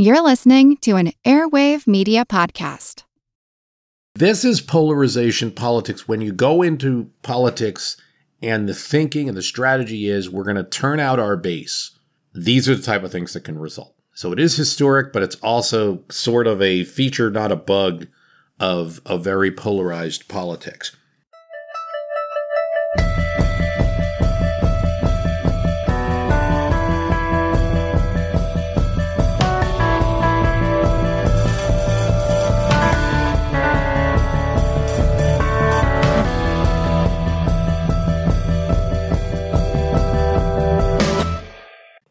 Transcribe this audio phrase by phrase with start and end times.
[0.00, 3.02] You're listening to an Airwave Media Podcast.
[4.14, 6.06] This is polarization politics.
[6.06, 7.96] When you go into politics
[8.40, 11.98] and the thinking and the strategy is we're going to turn out our base,
[12.32, 13.96] these are the type of things that can result.
[14.14, 18.06] So it is historic, but it's also sort of a feature, not a bug,
[18.60, 20.94] of a very polarized politics.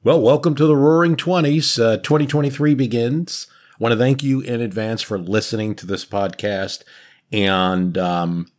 [0.07, 1.77] Well, welcome to the Roaring Twenties.
[1.77, 3.45] Uh, 2023 begins.
[3.71, 6.85] I want to thank you in advance for listening to this podcast.
[7.29, 8.49] And um,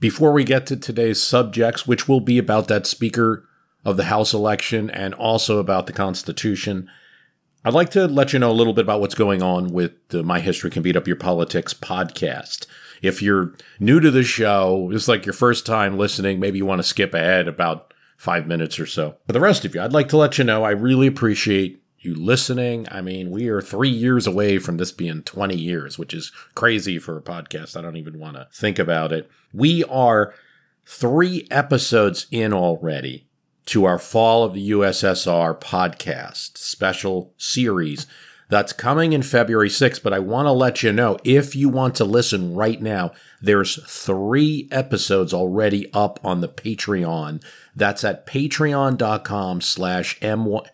[0.00, 3.48] before we get to today's subjects, which will be about that Speaker
[3.84, 6.90] of the House election and also about the Constitution,
[7.64, 10.24] I'd like to let you know a little bit about what's going on with the
[10.24, 12.66] My History Can Beat Up Your Politics podcast.
[13.02, 16.80] If you're new to the show, it's like your first time listening, maybe you want
[16.80, 19.16] to skip ahead about five minutes or so.
[19.26, 22.14] For the rest of you, I'd like to let you know I really appreciate you
[22.14, 22.86] listening.
[22.90, 26.98] I mean, we are three years away from this being 20 years, which is crazy
[26.98, 27.76] for a podcast.
[27.76, 29.30] I don't even want to think about it.
[29.52, 30.34] We are
[30.84, 33.26] three episodes in already
[33.66, 38.06] to our Fall of the USSR podcast special series
[38.48, 40.02] that's coming in February 6th.
[40.02, 43.78] But I want to let you know if you want to listen right now, there's
[43.86, 47.42] three episodes already up on the Patreon.
[47.74, 50.64] That's at patreon.com slash MHCBUYP.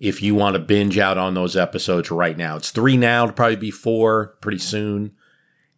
[0.00, 2.56] if you want to binge out on those episodes right now.
[2.56, 5.12] It's three now, it'll probably be four pretty soon.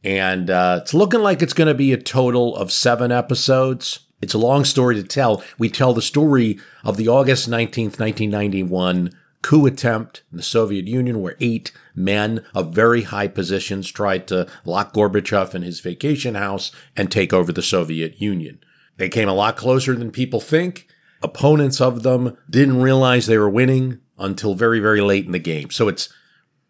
[0.03, 4.06] And uh, it's looking like it's going to be a total of seven episodes.
[4.21, 5.43] It's a long story to tell.
[5.59, 9.11] We tell the story of the August 19th, 1991
[9.43, 14.49] coup attempt in the Soviet Union where eight men of very high positions tried to
[14.65, 18.59] lock Gorbachev in his vacation house and take over the Soviet Union.
[18.97, 20.89] They came a lot closer than people think.
[21.23, 25.71] Opponents of them didn't realize they were winning until very, very late in the game.
[25.71, 26.09] So it's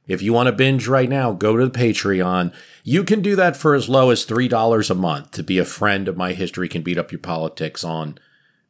[0.07, 2.53] if you want to binge right now, go to the Patreon.
[2.85, 6.07] You can do that for as low as $3 a month to be a friend
[6.09, 8.19] of My History Can Beat Up Your Politics on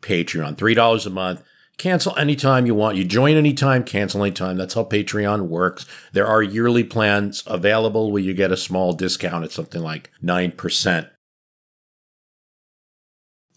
[0.00, 0.56] Patreon.
[0.56, 1.42] $3 a month.
[1.78, 2.96] Cancel anytime you want.
[2.96, 4.56] You join anytime, cancel anytime.
[4.56, 5.84] That's how Patreon works.
[6.12, 11.10] There are yearly plans available where you get a small discount at something like 9%.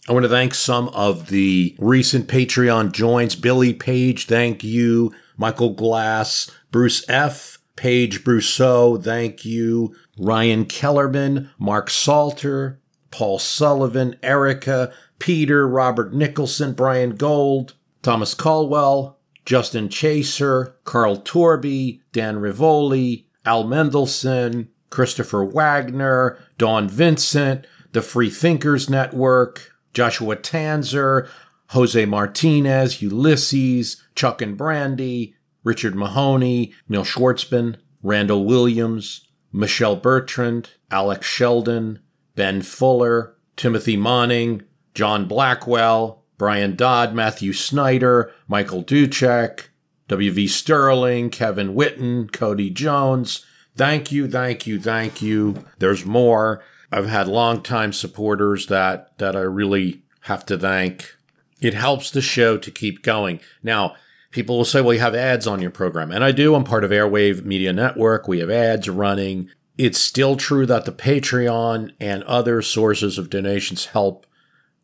[0.08, 3.36] I want to thank some of the recent Patreon joins.
[3.36, 5.14] Billy Page, thank you.
[5.38, 9.94] Michael Glass, Bruce F., Paige Brousseau, thank you.
[10.18, 12.78] Ryan Kellerman, Mark Salter,
[13.10, 22.38] Paul Sullivan, Erica, Peter, Robert Nicholson, Brian Gold, Thomas Caldwell, Justin Chaser, Carl Torby, Dan
[22.38, 31.30] Rivoli, Al Mendelson, Christopher Wagner, Don Vincent, the Free Thinkers Network, Joshua Tanzer,
[31.68, 41.26] Jose Martinez, Ulysses, Chuck and Brandy, Richard Mahoney, Neil Schwartzman, Randall Williams, Michelle Bertrand, Alex
[41.26, 42.00] Sheldon,
[42.34, 44.62] Ben Fuller, Timothy Monning,
[44.94, 49.68] John Blackwell, Brian Dodd, Matthew Snyder, Michael Duchek,
[50.08, 50.46] W.V.
[50.48, 53.44] Sterling, Kevin Witten, Cody Jones.
[53.76, 55.64] Thank you, thank you, thank you.
[55.78, 56.62] There's more.
[56.90, 61.14] I've had longtime supporters that that I really have to thank.
[61.60, 63.40] It helps the show to keep going.
[63.62, 63.94] Now,
[64.30, 66.10] people will say, well, you have ads on your program.
[66.10, 66.54] And I do.
[66.54, 68.28] I'm part of Airwave Media Network.
[68.28, 69.50] We have ads running.
[69.76, 74.26] It's still true that the Patreon and other sources of donations help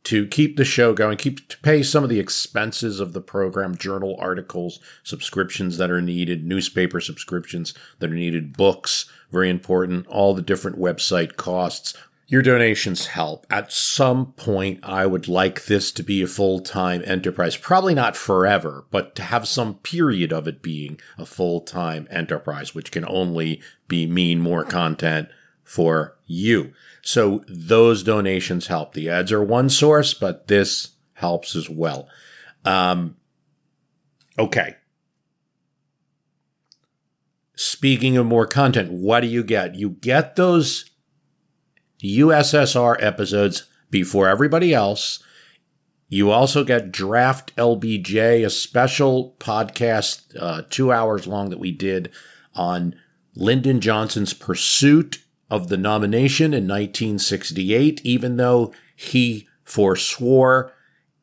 [0.04, 3.76] to keep the show going, keep to pay some of the expenses of the program,
[3.76, 10.32] journal articles, subscriptions that are needed, newspaper subscriptions that are needed, books, very important, all
[10.32, 11.92] the different website costs,
[12.28, 13.46] your donations help.
[13.48, 17.56] At some point, I would like this to be a full time enterprise.
[17.56, 22.74] Probably not forever, but to have some period of it being a full time enterprise,
[22.74, 25.28] which can only be mean more content
[25.62, 26.72] for you.
[27.02, 28.94] So those donations help.
[28.94, 32.08] The ads are one source, but this helps as well.
[32.64, 33.16] Um,
[34.36, 34.76] okay.
[37.54, 39.76] Speaking of more content, what do you get?
[39.76, 40.90] You get those
[42.18, 45.22] USSR episodes before everybody else.
[46.08, 52.10] You also get Draft LBJ, a special podcast, uh, two hours long that we did
[52.54, 52.94] on
[53.34, 60.70] Lyndon Johnson's pursuit of the nomination in 1968, even though he forswore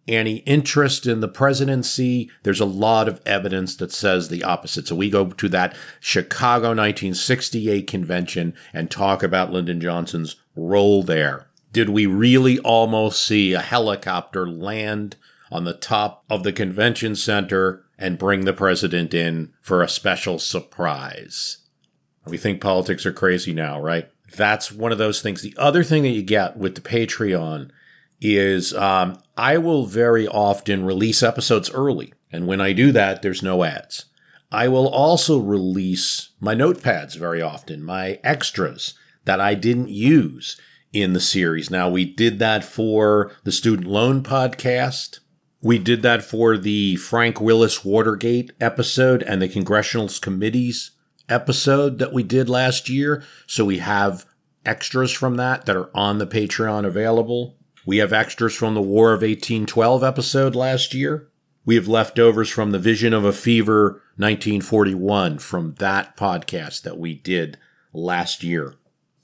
[0.08, 2.30] any interest in the presidency.
[2.44, 4.88] There's a lot of evidence that says the opposite.
[4.88, 11.48] So we go to that Chicago 1968 convention and talk about Lyndon Johnson's role there.
[11.72, 15.16] Did we really almost see a helicopter land
[15.52, 20.40] on the top of the convention center and bring the president in for a special
[20.40, 21.58] surprise?
[22.26, 24.10] We think politics are crazy now, right?
[24.36, 25.42] That's one of those things.
[25.42, 27.72] The other thing that you get with the Patreon
[28.22, 32.14] is um, I will very often release episodes early.
[32.32, 34.06] And when I do that, there's no ads.
[34.52, 38.94] I will also release my notepads very often, my extras
[39.26, 40.60] that I didn't use
[40.92, 41.70] in the series.
[41.70, 45.20] Now, we did that for the Student Loan Podcast.
[45.62, 50.92] We did that for the Frank Willis Watergate episode and the Congressional Committees
[51.30, 53.24] episode that we did last year.
[53.48, 54.26] So we have
[54.66, 57.58] extras from that that are on the Patreon available.
[57.86, 61.30] We have extras from the War of 1812 episode last year.
[61.66, 67.14] We have leftovers from the Vision of a Fever 1941 from that podcast that we
[67.14, 67.58] did
[67.94, 68.76] last year.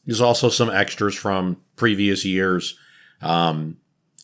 [0.09, 2.77] There's also some extras from previous years.
[3.21, 3.77] Um,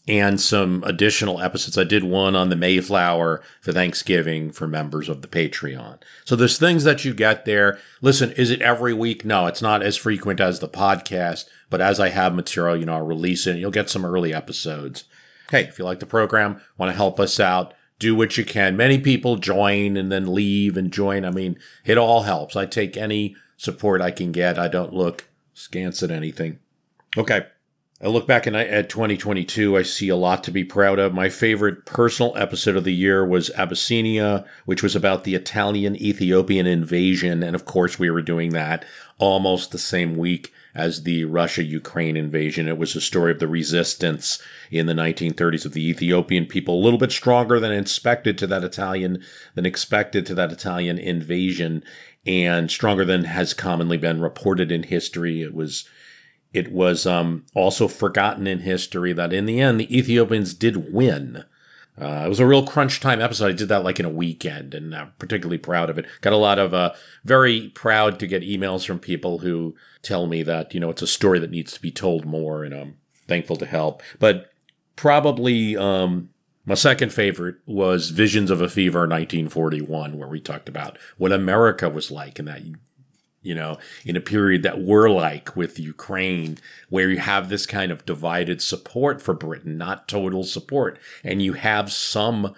[0.07, 1.77] and some additional episodes.
[1.77, 5.99] I did one on the Mayflower for Thanksgiving for members of the Patreon.
[6.25, 7.79] So there's things that you get there.
[8.01, 9.25] Listen, is it every week?
[9.25, 12.95] No, it's not as frequent as the podcast, but as I have material, you know,
[12.95, 13.51] I'll release it.
[13.51, 15.05] And you'll get some early episodes.
[15.49, 18.77] Hey, if you like the program, want to help us out, do what you can.
[18.77, 21.25] Many people join and then leave and join.
[21.25, 22.55] I mean, it all helps.
[22.55, 24.59] I take any support I can get.
[24.59, 26.59] I don't look scants at anything.
[27.17, 27.45] Okay.
[28.03, 31.13] I look back and I, at 2022, I see a lot to be proud of.
[31.13, 36.67] My favorite personal episode of the year was Abyssinia, which was about the Italian Ethiopian
[36.67, 37.41] invasion.
[37.41, 38.83] And of course, we were doing that
[39.17, 42.67] almost the same week as the Russia Ukraine invasion.
[42.67, 46.83] It was a story of the resistance in the 1930s of the Ethiopian people, a
[46.83, 49.23] little bit stronger than expected to that Italian,
[49.55, 51.81] than expected to that Italian invasion,
[52.25, 55.41] and stronger than has commonly been reported in history.
[55.41, 55.87] It was
[56.53, 61.43] it was um, also forgotten in history that in the end, the Ethiopians did win.
[61.99, 63.49] Uh, it was a real crunch time episode.
[63.49, 66.05] I did that like in a weekend, and I'm particularly proud of it.
[66.21, 66.93] Got a lot of uh,
[67.23, 71.07] very proud to get emails from people who tell me that you know it's a
[71.07, 74.01] story that needs to be told more, and I'm thankful to help.
[74.19, 74.49] But
[74.95, 76.29] probably um,
[76.65, 81.89] my second favorite was Visions of a Fever 1941, where we talked about what America
[81.89, 82.61] was like in that
[83.45, 86.57] you know, in a period that we're like with Ukraine,
[86.89, 90.97] where you have this kind of divided support for Britain, not total support.
[91.23, 92.55] And you have some,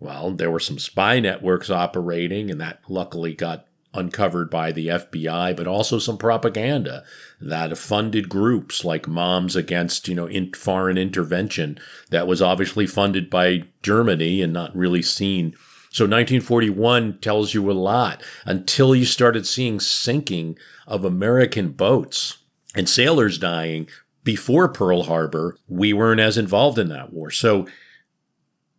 [0.00, 3.65] well, there were some spy networks operating, and that luckily got
[3.96, 7.04] uncovered by the FBI, but also some propaganda
[7.40, 11.78] that funded groups like Moms Against, you know, in foreign intervention
[12.10, 15.54] that was obviously funded by Germany and not really seen
[15.96, 22.36] so 1941 tells you a lot until you started seeing sinking of American boats
[22.74, 23.88] and sailors dying
[24.22, 25.56] before Pearl Harbor.
[25.66, 27.30] We weren't as involved in that war.
[27.30, 27.66] So,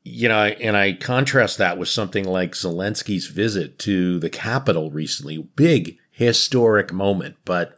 [0.08, 5.38] you know, and I contrast that with something like Zelensky's visit to the Capitol recently.
[5.38, 7.78] Big historic moment, but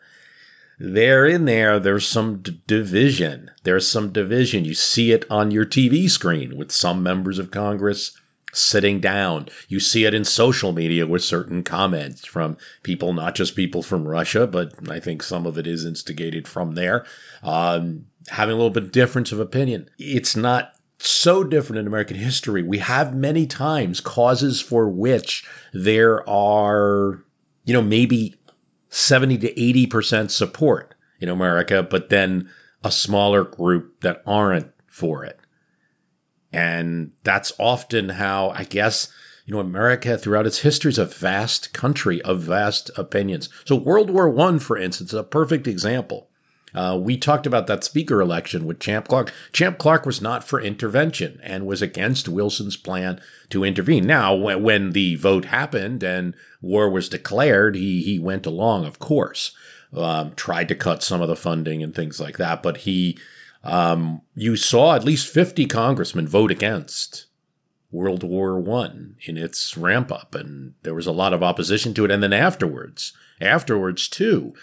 [0.80, 3.52] there in there, there's some d- division.
[3.64, 4.64] There's some division.
[4.64, 8.18] You see it on your TV screen with some members of Congress
[8.54, 9.50] sitting down.
[9.68, 14.08] You see it in social media with certain comments from people, not just people from
[14.08, 17.06] Russia, but I think some of it is instigated from there,
[17.44, 19.90] um, having a little bit of difference of opinion.
[19.98, 22.62] It's not so different in American history.
[22.62, 27.24] We have many times causes for which there are,
[27.64, 28.36] you know, maybe
[28.90, 32.50] 70 to 80% support in America, but then
[32.84, 35.40] a smaller group that aren't for it.
[36.52, 39.12] And that's often how, I guess,
[39.46, 43.50] you know, America throughout its history is a vast country of vast opinions.
[43.66, 46.29] So World War One, for instance, is a perfect example.
[46.74, 49.34] Uh, we talked about that speaker election with Champ Clark.
[49.52, 54.06] Champ Clark was not for intervention and was against Wilson's plan to intervene.
[54.06, 59.00] Now, when, when the vote happened and war was declared, he he went along, of
[59.00, 59.52] course.
[59.92, 63.18] Um, tried to cut some of the funding and things like that, but he
[63.64, 67.26] um, you saw at least 50 congressmen vote against
[67.92, 72.06] World War One in its ramp up, and there was a lot of opposition to
[72.06, 72.12] it.
[72.12, 74.54] And then afterwards, afterwards too,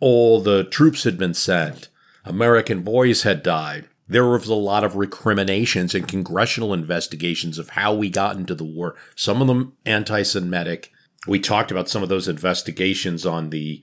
[0.00, 1.88] all the troops had been sent.
[2.24, 3.88] American boys had died.
[4.08, 8.64] There was a lot of recriminations and congressional investigations of how we got into the
[8.64, 8.94] war.
[9.16, 10.92] Some of them anti-Semitic.
[11.26, 13.82] We talked about some of those investigations on the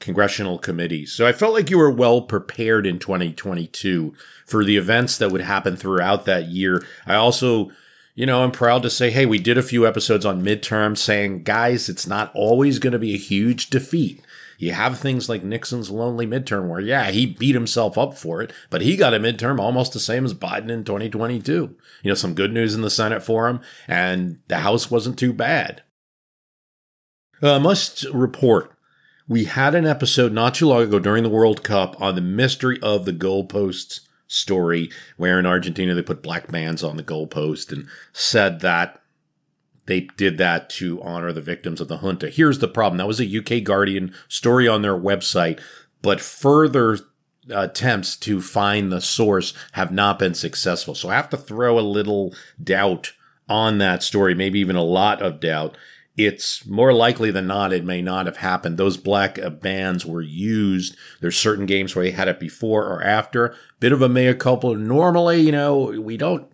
[0.00, 1.12] congressional committees.
[1.12, 4.12] So I felt like you were well prepared in 2022
[4.44, 6.84] for the events that would happen throughout that year.
[7.06, 7.70] I also,
[8.16, 11.44] you know, I'm proud to say, hey, we did a few episodes on midterms saying,
[11.44, 14.20] guys, it's not always going to be a huge defeat.
[14.62, 18.52] You have things like Nixon's lonely midterm where, yeah, he beat himself up for it,
[18.70, 21.52] but he got a midterm almost the same as Biden in 2022.
[22.04, 25.32] You know, some good news in the Senate for him, and the House wasn't too
[25.32, 25.82] bad.
[27.42, 28.72] Uh, must report
[29.26, 32.78] we had an episode not too long ago during the World Cup on the mystery
[32.82, 37.88] of the goalposts story, where in Argentina they put black bands on the goalpost and
[38.12, 39.01] said that
[39.86, 42.30] they did that to honor the victims of the junta.
[42.30, 45.60] Here's the problem that was a UK Guardian story on their website,
[46.02, 46.94] but further
[47.50, 50.94] uh, attempts to find the source have not been successful.
[50.94, 53.12] So I have to throw a little doubt
[53.48, 55.76] on that story, maybe even a lot of doubt
[56.16, 58.76] it's more likely than not it may not have happened.
[58.76, 60.96] Those black bands were used.
[61.20, 63.54] There's certain games where they had it before or after.
[63.80, 64.74] Bit of a mea culpa.
[64.74, 66.46] Normally, you know, we don't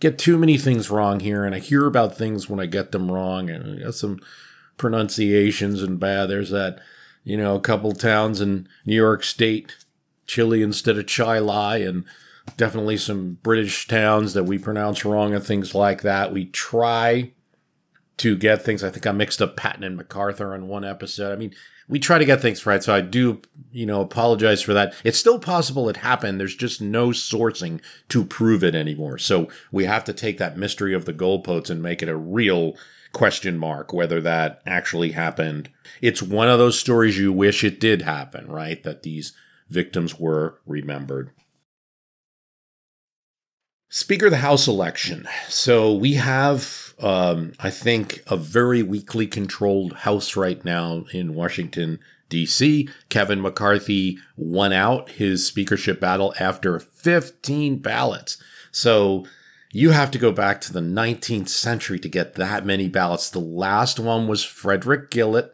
[0.00, 3.10] get too many things wrong here, and I hear about things when I get them
[3.10, 4.18] wrong, and I got some
[4.76, 6.26] pronunciations and bad.
[6.26, 6.80] There's that,
[7.22, 9.76] you know, a couple towns in New York State,
[10.26, 11.36] chili instead of chai
[11.78, 12.04] and
[12.56, 16.32] definitely some British towns that we pronounce wrong and things like that.
[16.32, 17.32] We try
[18.18, 18.82] to get things.
[18.82, 21.32] I think I mixed up Patton and MacArthur on one episode.
[21.32, 21.54] I mean,
[21.90, 23.42] we try to get things right, so I do,
[23.72, 24.94] you know, apologize for that.
[25.02, 26.38] It's still possible it happened.
[26.38, 27.80] There's just no sourcing
[28.10, 29.18] to prove it anymore.
[29.18, 32.76] So we have to take that mystery of the goalposts and make it a real
[33.12, 35.68] question mark whether that actually happened.
[36.00, 38.80] It's one of those stories you wish it did happen, right?
[38.84, 39.32] That these
[39.68, 41.32] victims were remembered.
[43.92, 45.28] Speaker of the House election.
[45.48, 51.98] So we have, um, I think, a very weakly controlled House right now in Washington,
[52.28, 52.88] D.C.
[53.08, 58.40] Kevin McCarthy won out his speakership battle after 15 ballots.
[58.70, 59.26] So
[59.72, 63.28] you have to go back to the 19th century to get that many ballots.
[63.28, 65.50] The last one was Frederick Gillett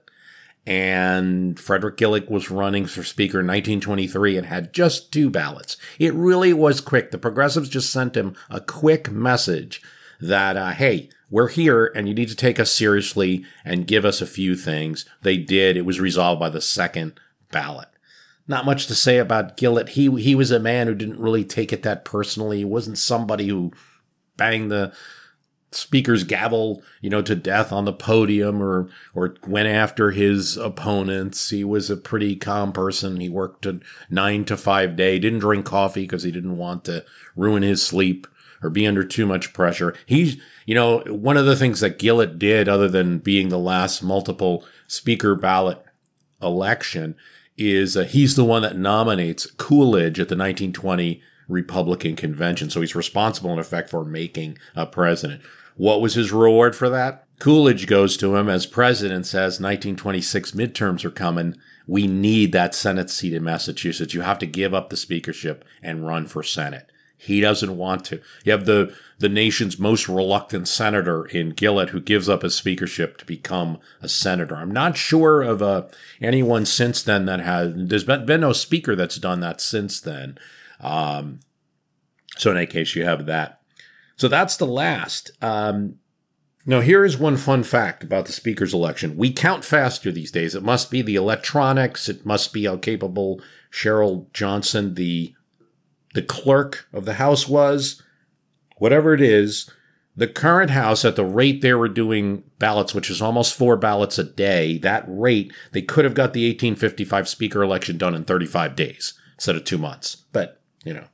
[0.66, 5.76] and Frederick Gillett was running for Speaker in 1923 and had just two ballots.
[5.99, 7.11] It really was quick.
[7.11, 9.80] The progressives just sent him a quick message
[10.20, 14.20] that, uh, hey, we're here and you need to take us seriously and give us
[14.20, 15.04] a few things.
[15.23, 15.76] They did.
[15.76, 17.20] It was resolved by the second
[17.52, 17.88] ballot.
[18.49, 19.90] Not much to say about Gillett.
[19.90, 22.58] He he was a man who didn't really take it that personally.
[22.58, 23.73] He wasn't somebody who
[24.37, 24.92] banged the
[25.76, 31.50] speaker's gavel, you know, to death on the podium or or went after his opponents.
[31.50, 33.21] He was a pretty calm person.
[33.21, 33.80] He worked a
[34.11, 37.04] nine to five day, didn't drink coffee because he didn't want to
[37.37, 38.26] ruin his sleep
[38.62, 39.95] or be under too much pressure.
[40.06, 44.02] He's, you know, one of the things that Gillett did, other than being the last
[44.02, 45.85] multiple speaker ballot
[46.40, 47.16] election,
[47.59, 52.71] is uh, he's the one that nominates Coolidge at the 1920 Republican convention.
[52.71, 55.42] So he's responsible, in effect, for making a president.
[55.76, 57.26] What was his reward for that?
[57.38, 61.56] Coolidge goes to him as president says 1926 midterms are coming.
[61.87, 64.14] We need that Senate seat in Massachusetts.
[64.14, 66.90] You have to give up the speakership and run for Senate.
[67.18, 68.21] He doesn't want to.
[68.45, 73.18] You have the, the nation's most reluctant senator in Gillett who gives up his speakership
[73.18, 74.56] to become a senator.
[74.56, 75.85] I'm not sure of uh,
[76.21, 80.38] anyone since then that has, there's been, been no speaker that's done that since then.
[80.80, 81.40] Um,
[82.37, 83.61] so in any case, you have that.
[84.16, 85.30] So that's the last.
[85.42, 85.96] Um,
[86.68, 89.16] now, here is one fun fact about the speaker's election.
[89.16, 90.56] We count faster these days.
[90.56, 92.08] It must be the electronics.
[92.08, 95.32] It must be how capable Cheryl Johnson, the
[96.14, 98.02] the clerk of the House, was.
[98.78, 99.70] Whatever it is,
[100.16, 104.18] the current House, at the rate they were doing ballots, which is almost four ballots
[104.18, 108.75] a day, that rate, they could have got the 1855 speaker election done in 35
[108.75, 110.25] days instead of two months.
[110.32, 111.04] But, you know,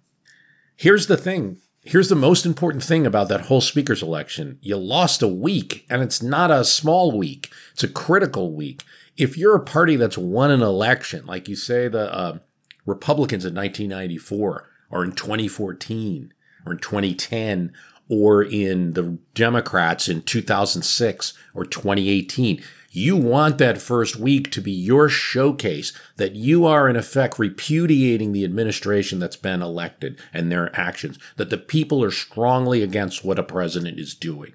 [0.77, 4.59] here's the thing Here's the most important thing about that whole speaker's election.
[4.63, 8.85] You lost a week, and it's not a small week, it's a critical week.
[9.17, 12.39] If you're a party that's won an election, like you say the uh,
[12.87, 16.33] Republicans in 1994, or in 2014,
[16.65, 17.73] or in 2010,
[18.13, 24.71] or in the Democrats in 2006 or 2018, you want that first week to be
[24.71, 30.79] your showcase that you are, in effect, repudiating the administration that's been elected and their
[30.79, 34.53] actions, that the people are strongly against what a president is doing.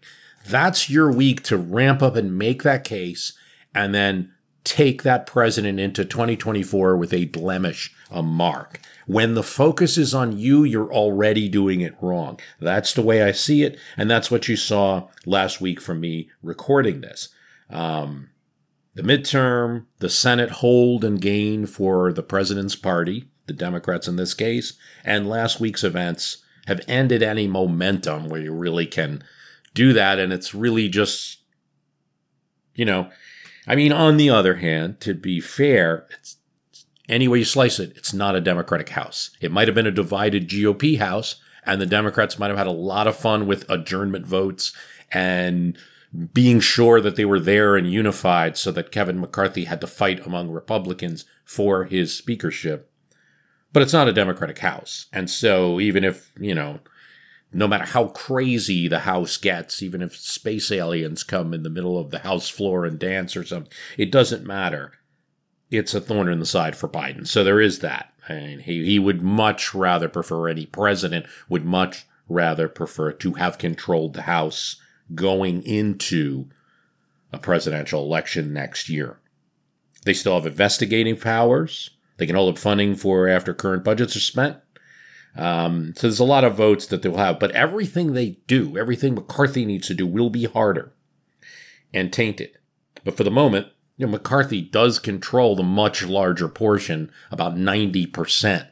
[0.48, 3.34] That's your week to ramp up and make that case
[3.74, 4.34] and then
[4.68, 8.82] take that president into 2024 with a blemish, a mark.
[9.06, 12.40] When the focus is on you, you're already doing it wrong.
[12.60, 13.80] That's the way I see it.
[13.96, 17.30] And that's what you saw last week from me recording this.
[17.70, 18.30] Um,
[18.96, 24.34] the midterm, the Senate hold and gain for the president's party, the Democrats in this
[24.34, 24.74] case,
[25.06, 29.24] and last week's events have ended any momentum where you really can
[29.74, 30.20] do that.
[30.20, 31.40] And it's really just,
[32.76, 33.10] you know,
[33.68, 36.38] I mean, on the other hand, to be fair, it's
[37.10, 39.32] any way you slice it, it's not a Democratic House.
[39.42, 42.72] It might have been a divided GOP House, and the Democrats might have had a
[42.72, 44.74] lot of fun with adjournment votes
[45.12, 45.78] and
[46.34, 50.26] being sure that they were there and unified so that Kevin McCarthy had to fight
[50.26, 52.90] among Republicans for his speakership.
[53.74, 55.08] But it's not a Democratic House.
[55.12, 56.80] And so even if, you know,
[57.54, 61.98] no matter how crazy the house gets, even if space aliens come in the middle
[61.98, 64.94] of the house floor and dance or something, it doesn't matter.
[65.72, 67.28] It's a thorn in the side for Biden.
[67.28, 68.14] So there is that.
[68.28, 73.58] And he, he would much rather prefer, any president would much rather prefer to have
[73.58, 74.82] controlled the House
[75.16, 76.50] going into
[77.32, 79.20] a presidential election next year.
[80.04, 81.92] They still have investigating powers.
[82.18, 84.58] They can hold up funding for after current budgets are spent.
[85.36, 89.16] Um, so there's a lot of votes that they'll have, but everything they do, everything
[89.16, 90.94] McCarthy needs to do, will be harder
[91.94, 92.58] and tainted.
[93.04, 93.68] But for the moment,
[93.98, 98.68] you know, McCarthy does control the much larger portion, about 90%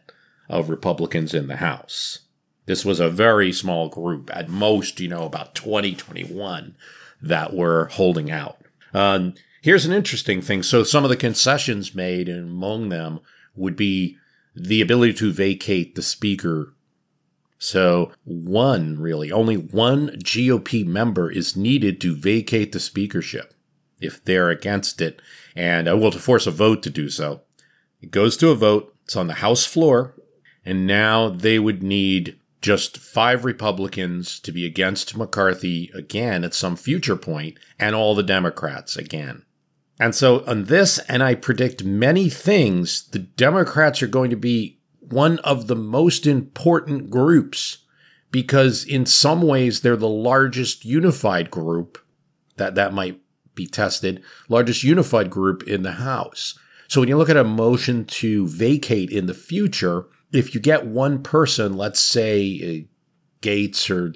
[0.50, 2.20] of Republicans in the House.
[2.66, 6.76] This was a very small group, at most, you know, about 20, 21
[7.22, 8.58] that were holding out.
[8.94, 10.64] Um, here's an interesting thing.
[10.64, 13.20] So some of the concessions made, and among them
[13.56, 14.18] would be
[14.56, 16.74] the ability to vacate the speaker.
[17.58, 23.54] So one, really, only one GOP member is needed to vacate the speakership
[24.00, 25.22] if they're against it,
[25.56, 27.42] and uh, well, to force a vote to do so.
[28.02, 28.94] It goes to a vote.
[29.06, 30.16] It's on the House floor,
[30.64, 36.76] and now they would need just five Republicans to be against McCarthy again at some
[36.76, 39.46] future point, and all the Democrats again.
[40.00, 44.80] And so, on this, and I predict many things, the Democrats are going to be
[45.00, 47.80] one of the most important groups
[48.30, 51.98] because, in some ways, they're the largest unified group
[52.58, 53.22] that that might
[53.54, 56.60] be tested, largest unified group in the House.
[56.90, 60.86] So, when you look at a motion to vacate in the future, if you get
[60.86, 62.92] one person, let's say uh,
[63.42, 64.14] Gaetz or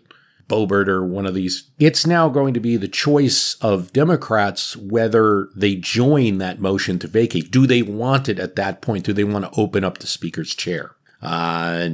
[0.50, 5.48] Boebert or one of these, it's now going to be the choice of Democrats whether
[5.56, 7.52] they join that motion to vacate.
[7.52, 9.06] Do they want it at that point?
[9.06, 10.96] Do they want to open up the speaker's chair?
[11.22, 11.90] Uh,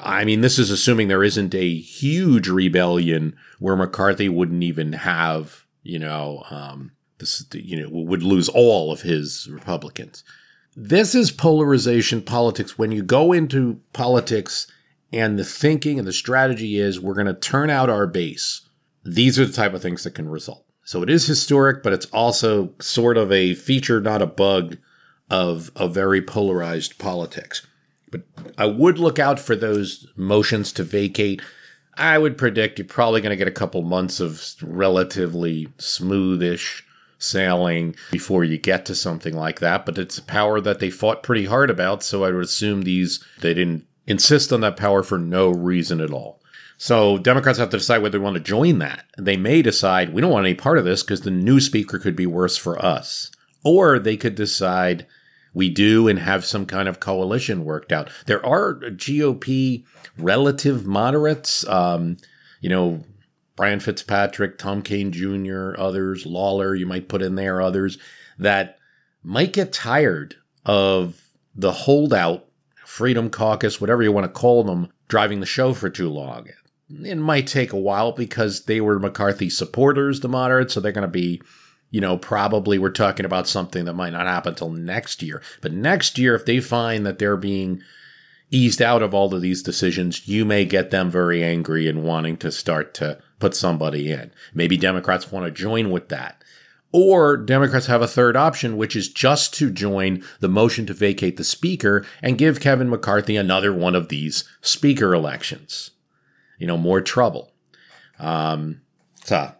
[0.00, 5.64] I mean, this is assuming there isn't a huge rebellion where McCarthy wouldn't even have,
[5.82, 10.24] you know, um, this, you know, would lose all of his Republicans.
[10.76, 12.76] This is polarization politics.
[12.76, 14.66] When you go into politics
[15.14, 18.68] and the thinking and the strategy is we're going to turn out our base.
[19.04, 20.66] These are the type of things that can result.
[20.84, 24.76] So it is historic, but it's also sort of a feature, not a bug,
[25.30, 27.66] of a very polarized politics.
[28.10, 28.22] But
[28.58, 31.40] I would look out for those motions to vacate.
[31.96, 36.82] I would predict you're probably going to get a couple months of relatively smoothish
[37.18, 39.86] sailing before you get to something like that.
[39.86, 42.02] But it's a power that they fought pretty hard about.
[42.02, 46.10] So I would assume these, they didn't insist on that power for no reason at
[46.10, 46.40] all.
[46.76, 49.06] So Democrats have to decide whether they want to join that.
[49.16, 52.16] They may decide we don't want any part of this because the new speaker could
[52.16, 53.30] be worse for us.
[53.64, 55.06] Or they could decide
[55.54, 58.10] we do and have some kind of coalition worked out.
[58.26, 59.84] There are GOP
[60.18, 62.16] relative moderates, um,
[62.60, 63.04] you know,
[63.56, 67.98] Brian Fitzpatrick, Tom Kean Jr., others, Lawler, you might put in there others
[68.36, 68.78] that
[69.22, 70.34] might get tired
[70.66, 72.46] of the holdout
[72.94, 76.46] Freedom Caucus, whatever you want to call them, driving the show for too long.
[76.88, 81.02] It might take a while because they were McCarthy supporters, the moderates, so they're going
[81.02, 81.42] to be,
[81.90, 85.42] you know, probably we're talking about something that might not happen until next year.
[85.60, 87.82] But next year, if they find that they're being
[88.52, 92.36] eased out of all of these decisions, you may get them very angry and wanting
[92.36, 94.30] to start to put somebody in.
[94.54, 96.43] Maybe Democrats want to join with that.
[96.96, 101.36] Or Democrats have a third option, which is just to join the motion to vacate
[101.36, 105.90] the speaker and give Kevin McCarthy another one of these speaker elections.
[106.56, 107.52] You know, more trouble.
[108.20, 108.82] Um,
[109.24, 109.50] so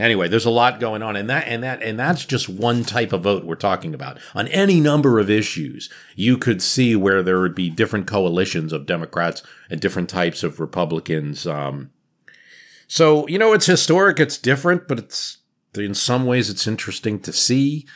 [0.00, 3.12] anyway, there's a lot going on, and that and that and that's just one type
[3.12, 4.18] of vote we're talking about.
[4.34, 8.86] On any number of issues, you could see where there would be different coalitions of
[8.86, 11.46] Democrats and different types of Republicans.
[11.46, 11.92] Um,
[12.88, 15.38] so you know, it's historic, it's different, but it's
[15.76, 17.86] in some ways it's interesting to see.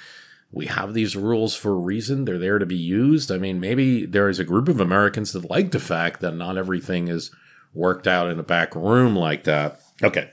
[0.52, 2.24] We have these rules for a reason.
[2.24, 3.30] They're there to be used.
[3.30, 6.56] I mean, maybe there is a group of Americans that like the fact that not
[6.56, 7.30] everything is
[7.74, 9.80] worked out in a back room like that.
[10.02, 10.30] Okay.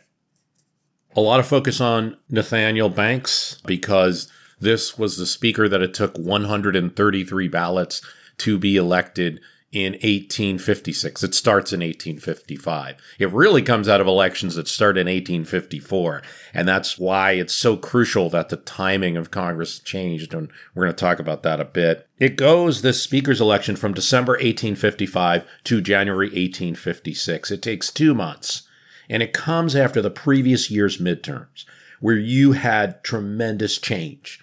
[1.16, 4.32] A lot of focus on Nathaniel Banks because
[4.64, 8.02] This was the speaker that it took 133 ballots
[8.38, 9.42] to be elected
[9.74, 11.24] in 1856.
[11.24, 12.96] It starts in 1855.
[13.18, 16.22] It really comes out of elections that start in 1854.
[16.54, 20.34] And that's why it's so crucial that the timing of Congress changed.
[20.34, 22.08] And we're going to talk about that a bit.
[22.20, 27.50] It goes, this speaker's election, from December 1855 to January 1856.
[27.50, 28.68] It takes two months.
[29.10, 31.66] And it comes after the previous year's midterms,
[32.00, 34.40] where you had tremendous change.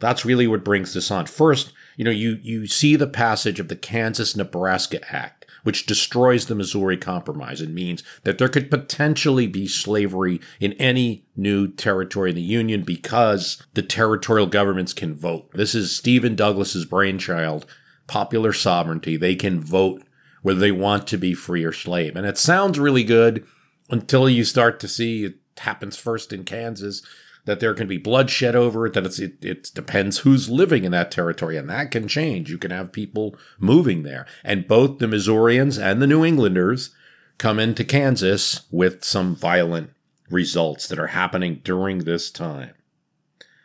[0.00, 1.26] That's really what brings this on.
[1.26, 6.46] First, you know, you, you see the passage of the Kansas Nebraska Act, which destroys
[6.46, 12.30] the Missouri Compromise and means that there could potentially be slavery in any new territory
[12.30, 15.50] in the Union because the territorial governments can vote.
[15.52, 17.66] This is Stephen Douglas's brainchild,
[18.06, 19.16] popular sovereignty.
[19.16, 20.02] They can vote
[20.42, 22.16] whether they want to be free or slave.
[22.16, 23.46] And it sounds really good
[23.88, 27.02] until you start to see it happens first in Kansas
[27.44, 30.92] that there can be bloodshed over it, that it's, it, it depends who's living in
[30.92, 32.50] that territory, and that can change.
[32.50, 34.26] You can have people moving there.
[34.42, 36.90] And both the Missourians and the New Englanders
[37.38, 39.90] come into Kansas with some violent
[40.30, 42.74] results that are happening during this time.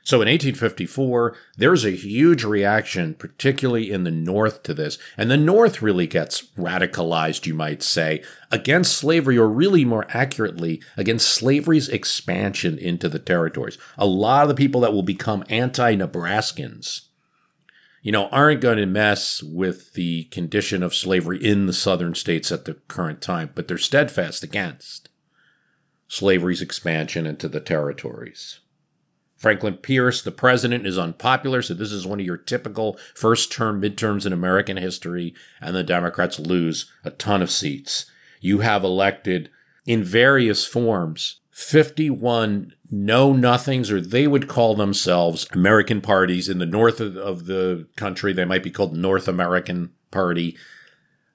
[0.10, 4.98] So in 1854, there's a huge reaction, particularly in the North, to this.
[5.16, 10.82] And the North really gets radicalized, you might say, against slavery, or really more accurately,
[10.98, 13.78] against slavery's expansion into the territories.
[14.00, 17.02] A lot of the people that will become anti Nebraskans,
[18.02, 22.52] you know, aren't going to mess with the condition of slavery in the southern states
[22.52, 25.10] at the current time, but they're steadfast against
[26.08, 28.60] slavery's expansion into the territories.
[29.40, 33.82] Franklin Pierce, the president, is unpopular, so this is one of your typical first term
[33.82, 38.06] midterms in American history, and the Democrats lose a ton of seats.
[38.42, 39.50] You have elected
[39.86, 46.48] in various forms 51 know nothings, or they would call themselves American parties.
[46.48, 50.58] In the north of the country, they might be called North American Party,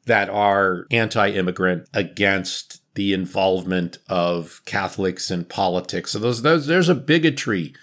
[0.06, 6.12] that are anti immigrant against the involvement of Catholics in politics.
[6.12, 7.74] So those, those, there's a bigotry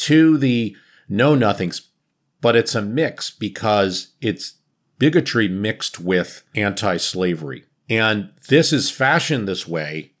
[0.00, 0.76] to the
[1.08, 1.88] know nothings,
[2.40, 4.54] but it's a mix because it's
[4.98, 7.64] bigotry mixed with anti slavery.
[7.88, 10.12] And this is fashioned this way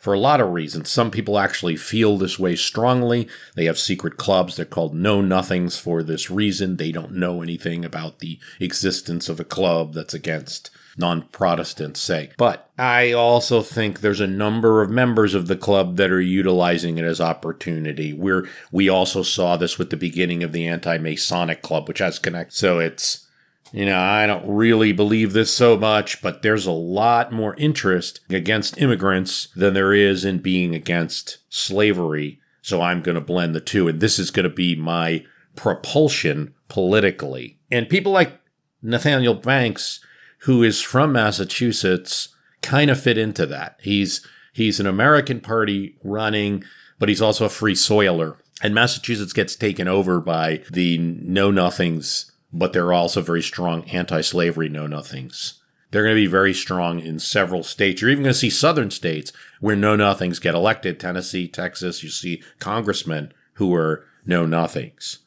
[0.00, 0.90] for a lot of reasons.
[0.90, 3.28] Some people actually feel this way strongly.
[3.54, 4.56] They have secret clubs.
[4.56, 6.76] They're called Know Nothings for this reason.
[6.76, 12.30] They don't know anything about the existence of a club that's against non Protestants say.
[12.38, 16.96] But I also think there's a number of members of the club that are utilizing
[16.96, 18.14] it as opportunity.
[18.14, 22.18] We're, we also saw this with the beginning of the anti Masonic club, which has
[22.18, 22.54] connect.
[22.54, 23.26] So it's,
[23.72, 28.20] you know, I don't really believe this so much, but there's a lot more interest
[28.28, 32.40] against immigrants than there is in being against slavery.
[32.62, 33.88] So I'm going to blend the two.
[33.88, 35.24] And this is going to be my
[35.56, 37.58] propulsion politically.
[37.70, 38.40] And people like
[38.82, 40.00] Nathaniel Banks
[40.40, 42.28] who is from Massachusetts,
[42.62, 43.76] kind of fit into that.
[43.80, 46.64] He's he's an American party running,
[46.98, 48.38] but he's also a free soiler.
[48.62, 54.20] And Massachusetts gets taken over by the know nothings, but they're also very strong anti
[54.20, 55.60] slavery know nothings.
[55.90, 58.00] They're going to be very strong in several states.
[58.00, 61.00] You're even going to see southern states where know nothings get elected.
[61.00, 65.18] Tennessee, Texas, you see congressmen who are know nothings.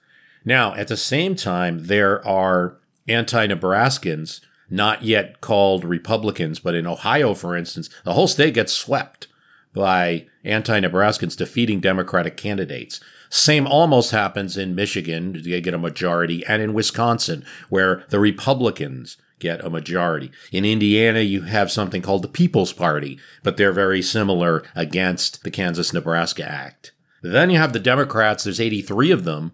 [0.45, 6.87] Now, at the same time, there are anti Nebraskans not yet called Republicans, but in
[6.87, 9.27] Ohio, for instance, the whole state gets swept
[9.73, 12.99] by anti Nebraskans defeating Democratic candidates.
[13.35, 19.17] Same almost happens in Michigan, they get a majority, and in Wisconsin, where the Republicans
[19.39, 20.29] get a majority.
[20.51, 25.49] In Indiana, you have something called the People's Party, but they're very similar against the
[25.49, 26.91] Kansas Nebraska Act.
[27.23, 29.53] Then you have the Democrats, there's 83 of them,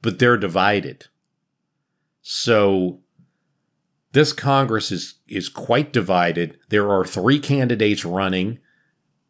[0.00, 1.08] but they're divided.
[2.22, 3.00] So
[4.12, 6.56] this Congress is, is quite divided.
[6.70, 8.60] There are three candidates running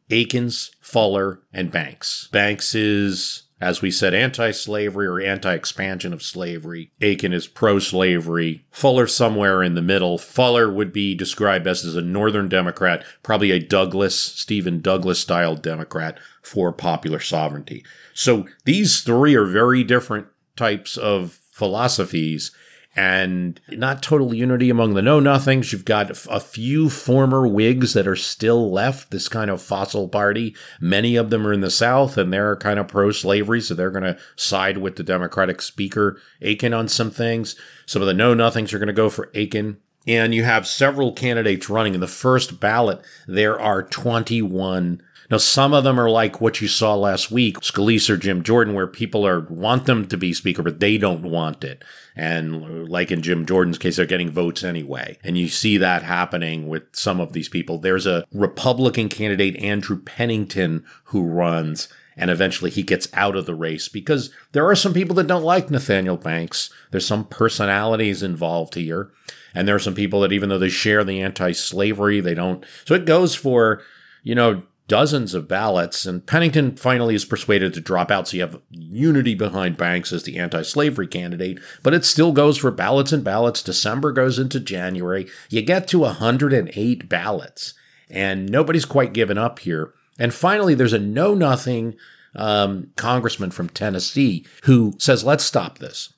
[0.08, 2.28] Aikens, Fuller, and Banks.
[2.30, 6.90] Banks is, as we said, anti slavery or anti expansion of slavery.
[7.00, 8.64] Aiken is pro slavery.
[8.70, 10.18] Fuller somewhere in the middle.
[10.18, 15.56] Fuller would be described as, as a Northern Democrat, probably a Douglas, Stephen Douglas style
[15.56, 17.84] Democrat for popular sovereignty.
[18.14, 22.52] So these three are very different types of philosophies
[22.98, 25.72] and not total unity among the know nothings.
[25.72, 30.56] You've got a few former Whigs that are still left, this kind of fossil party.
[30.80, 33.92] Many of them are in the South and they're kind of pro slavery, so they're
[33.92, 37.54] going to side with the Democratic Speaker Aiken on some things.
[37.86, 39.76] Some of the know nothings are going to go for Aiken.
[40.08, 41.94] And you have several candidates running.
[41.94, 46.68] In the first ballot, there are 21 Now, some of them are like what you
[46.68, 50.62] saw last week, Scalise or Jim Jordan, where people are want them to be speaker,
[50.62, 51.84] but they don't want it.
[52.16, 55.18] And like in Jim Jordan's case, they're getting votes anyway.
[55.22, 57.78] And you see that happening with some of these people.
[57.78, 61.88] There's a Republican candidate, Andrew Pennington, who runs
[62.18, 65.44] and eventually he gets out of the race because there are some people that don't
[65.44, 66.68] like Nathaniel Banks.
[66.90, 69.12] There's some personalities involved here.
[69.54, 72.64] And there are some people that even though they share the anti-slavery, they don't.
[72.84, 73.82] So it goes for,
[74.24, 78.26] you know, dozens of ballots, and Pennington finally is persuaded to drop out.
[78.26, 82.58] So you have unity behind Banks as the anti slavery candidate, but it still goes
[82.58, 83.62] for ballots and ballots.
[83.62, 85.28] December goes into January.
[85.50, 87.74] You get to 108 ballots,
[88.10, 89.94] and nobody's quite given up here.
[90.18, 91.94] And finally, there's a know nothing
[92.34, 96.14] um, congressman from Tennessee who says, let's stop this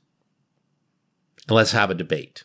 [1.49, 2.45] and let's have a debate.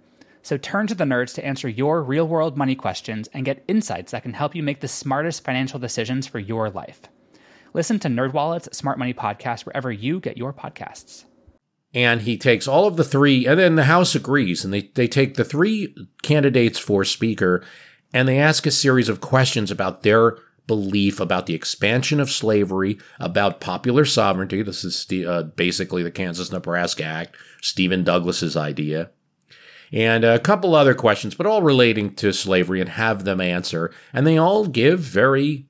[0.41, 4.11] So turn to the nerds to answer your real world money questions and get insights
[4.11, 7.01] that can help you make the smartest financial decisions for your life.
[7.73, 11.25] Listen to NerdWallet's Smart Money Podcast wherever you get your podcasts.
[11.93, 15.07] And he takes all of the three, and then the House agrees, and they, they
[15.07, 17.63] take the three candidates for Speaker
[18.13, 22.97] and they ask a series of questions about their belief about the expansion of slavery,
[23.19, 24.61] about popular sovereignty.
[24.61, 29.09] This is uh, basically the Kansas Nebraska Act, Stephen Douglas's idea
[29.91, 33.93] and a couple other questions, but all relating to slavery, and have them answer.
[34.13, 35.67] And they all give very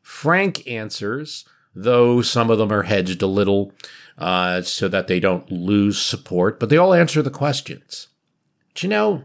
[0.00, 1.44] frank answers,
[1.74, 3.72] though some of them are hedged a little
[4.16, 8.08] uh, so that they don't lose support, but they all answer the questions.
[8.72, 9.24] But you know,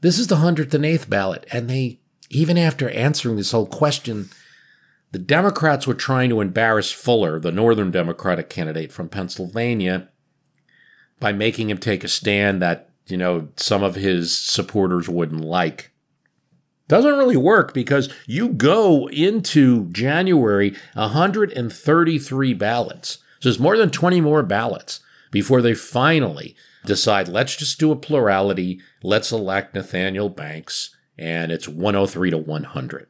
[0.00, 4.30] this is the 108th ballot, and they, even after answering this whole question,
[5.10, 10.08] the Democrats were trying to embarrass Fuller, the Northern Democratic candidate from Pennsylvania,
[11.18, 15.92] by making him take a stand that you know, some of his supporters wouldn't like.
[16.88, 23.18] Doesn't really work because you go into January 133 ballots.
[23.40, 27.96] So there's more than 20 more ballots before they finally decide let's just do a
[27.96, 28.80] plurality.
[29.02, 30.96] Let's elect Nathaniel Banks.
[31.18, 33.08] And it's 103 to 100.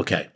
[0.00, 0.28] Okay.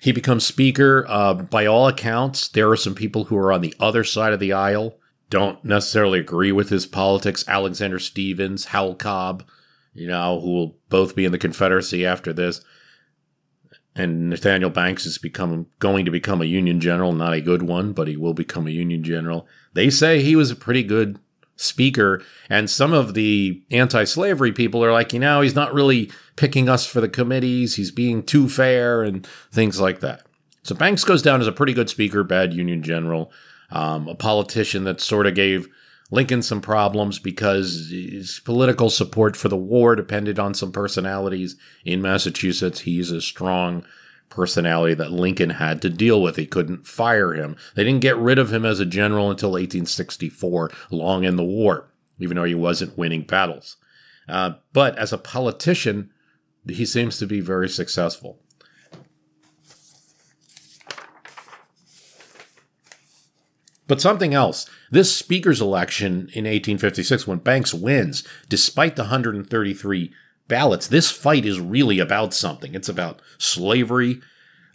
[0.00, 1.04] He becomes speaker.
[1.08, 4.40] Uh, by all accounts, there are some people who are on the other side of
[4.40, 7.44] the aisle don't necessarily agree with his politics.
[7.48, 9.44] Alexander Stephens, Howell Cobb,
[9.92, 12.60] you know, who will both be in the Confederacy after this.
[13.94, 17.92] And Nathaniel Banks is become going to become a Union general, not a good one,
[17.92, 19.48] but he will become a Union general.
[19.72, 21.18] They say he was a pretty good
[21.56, 26.68] speaker, and some of the anti-slavery people are like, you know, he's not really picking
[26.68, 27.76] us for the committees.
[27.76, 30.26] He's being too fair and things like that.
[30.62, 33.32] So Banks goes down as a pretty good speaker, bad Union general
[33.70, 35.68] um, a politician that sort of gave
[36.10, 42.00] Lincoln some problems because his political support for the war depended on some personalities in
[42.00, 42.80] Massachusetts.
[42.80, 43.84] He's a strong
[44.28, 46.36] personality that Lincoln had to deal with.
[46.36, 47.56] He couldn't fire him.
[47.74, 51.88] They didn't get rid of him as a general until 1864, long in the war,
[52.18, 53.76] even though he wasn't winning battles.
[54.28, 56.10] Uh, but as a politician,
[56.68, 58.40] he seems to be very successful.
[63.88, 64.68] But something else.
[64.90, 70.12] This speaker's election in 1856, when Banks wins, despite the 133
[70.48, 72.74] ballots, this fight is really about something.
[72.74, 74.20] It's about slavery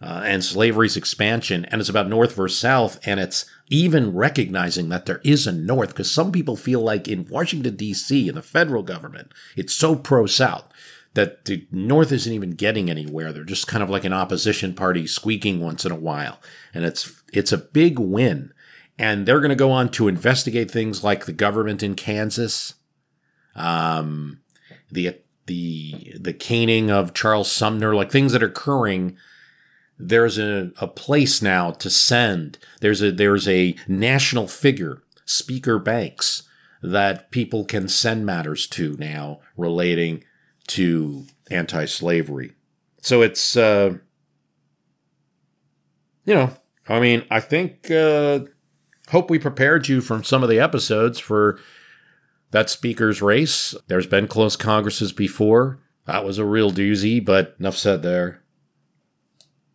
[0.01, 5.05] uh, and slavery's expansion, and it's about North versus South, and it's even recognizing that
[5.05, 8.81] there is a North, because some people feel like in Washington, D.C., in the federal
[8.81, 10.67] government, it's so pro South
[11.13, 13.33] that the North isn't even getting anywhere.
[13.33, 16.39] They're just kind of like an opposition party squeaking once in a while.
[16.73, 18.53] And it's it's a big win.
[19.01, 22.75] And they're going to go on to investigate things like the government in Kansas,
[23.55, 24.41] um,
[24.91, 29.17] the the the caning of Charles Sumner, like things that are occurring.
[29.97, 32.59] There's a, a place now to send.
[32.79, 36.43] There's a there's a national figure, Speaker Banks,
[36.83, 40.23] that people can send matters to now relating
[40.67, 42.51] to anti-slavery.
[43.01, 43.97] So it's uh,
[46.23, 46.51] you know,
[46.87, 48.41] I mean, I think uh,
[49.09, 51.59] hope we prepared you from some of the episodes for
[52.51, 53.75] that speaker's race.
[53.87, 55.79] There's been close congresses before.
[56.05, 58.41] That was a real doozy, but enough said there.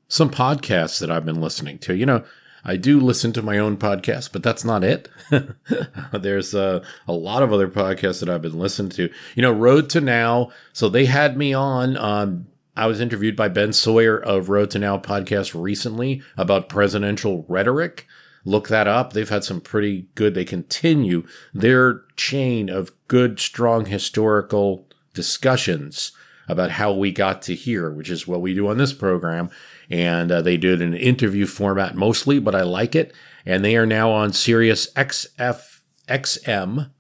[0.08, 1.94] Some podcasts that I've been listening to.
[1.94, 2.24] You know,
[2.64, 5.08] I do listen to my own podcast, but that's not it.
[6.12, 9.08] There's uh, a lot of other podcasts that I've been listening to.
[9.34, 10.50] You know, Road to Now.
[10.72, 11.96] So they had me on.
[11.96, 17.44] Um, I was interviewed by Ben Sawyer of Road to Now podcast recently about presidential
[17.48, 18.06] rhetoric.
[18.46, 19.12] Look that up.
[19.12, 26.12] They've had some pretty good, they continue their chain of good, strong historical discussions
[26.46, 29.50] about how we got to here, which is what we do on this program.
[29.90, 33.12] And uh, they do it in an interview format mostly, but I like it.
[33.44, 36.90] And they are now on Sirius XF XM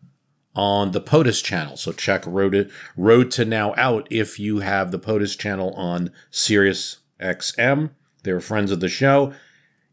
[0.56, 1.76] on the POTUS channel.
[1.76, 6.10] So check Road to, Road to Now out if you have the POTUS channel on
[6.32, 7.90] Sirius XM.
[8.24, 9.32] They're friends of the show.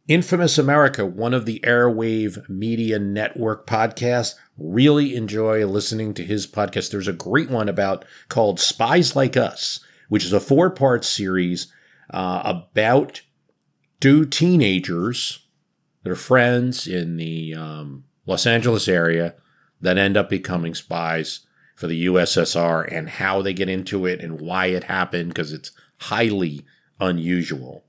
[0.08, 4.36] Infamous America, one of the Airwave Media Network podcasts.
[4.58, 6.92] Really enjoy listening to his podcast.
[6.92, 11.72] There's a great one about called Spies Like Us, which is a four part series
[12.10, 13.22] uh, about
[14.02, 15.39] two teenagers
[16.06, 19.36] are friends in the um, Los Angeles area
[19.80, 21.42] that end up becoming spies
[21.76, 25.72] for the USSR and how they get into it and why it happened because it's
[26.02, 26.66] highly
[27.00, 27.83] unusual.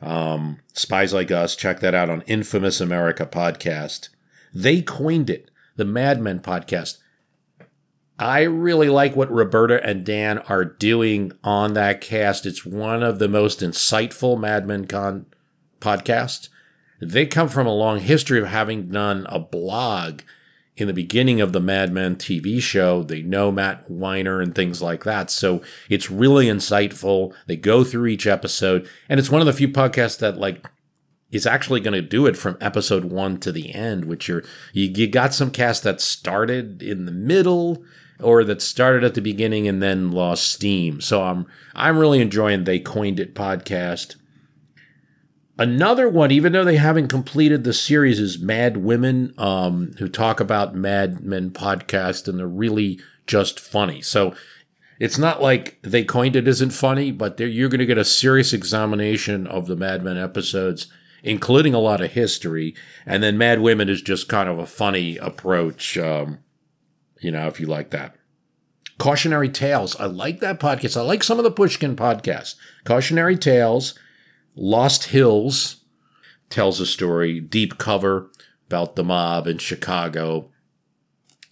[0.00, 4.08] Um, Spies Like Us, check that out on Infamous America podcast.
[4.54, 6.98] They coined it, the Mad Men podcast.
[8.18, 12.46] I really like what Roberta and Dan are doing on that cast.
[12.46, 15.26] It's one of the most insightful Mad Men con
[15.80, 16.48] podcasts.
[17.00, 20.22] They come from a long history of having done a blog
[20.80, 23.02] in the beginning of the Mad Men TV show.
[23.02, 25.30] They know Matt Weiner and things like that.
[25.30, 27.34] So it's really insightful.
[27.46, 30.66] They go through each episode, and it's one of the few podcasts that like
[31.30, 34.86] is actually going to do it from episode one to the end, which you're you,
[34.94, 37.84] you got some cast that started in the middle
[38.20, 41.00] or that started at the beginning and then lost steam.
[41.00, 44.16] So I'm I'm really enjoying they coined it podcast.
[45.58, 50.38] Another one, even though they haven't completed the series, is Mad Women, um, who talk
[50.38, 54.00] about Mad Men podcast, and they're really just funny.
[54.00, 54.34] So
[55.00, 58.52] it's not like they coined it isn't funny, but you're going to get a serious
[58.52, 60.86] examination of the Mad Men episodes,
[61.24, 62.76] including a lot of history.
[63.04, 66.38] And then Mad Women is just kind of a funny approach, um,
[67.20, 68.14] you know, if you like that.
[68.98, 69.96] Cautionary Tales.
[69.96, 70.96] I like that podcast.
[70.96, 72.54] I like some of the Pushkin podcasts.
[72.84, 73.94] Cautionary Tales
[74.58, 75.84] Lost Hills
[76.50, 78.30] tells a story, deep cover
[78.66, 80.50] about the mob in Chicago.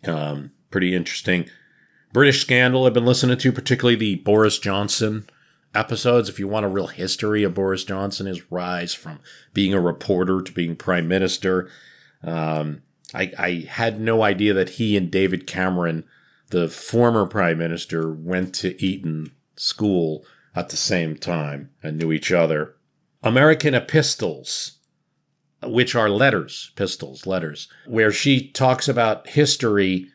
[0.04, 1.48] Um, pretty interesting.
[2.12, 5.28] British Scandal, I've been listening to, particularly the Boris Johnson
[5.74, 6.28] episodes.
[6.28, 9.20] If you want a real history of Boris Johnson, his rise from
[9.54, 11.70] being a reporter to being prime minister.
[12.22, 12.82] Um,
[13.14, 16.04] I, I had no idea that he and David Cameron,
[16.50, 22.32] the former prime minister, went to Eton School at the same time and knew each
[22.32, 22.75] other.
[23.26, 24.78] American Epistles,
[25.62, 30.06] which are letters, pistols, letters, where she talks about history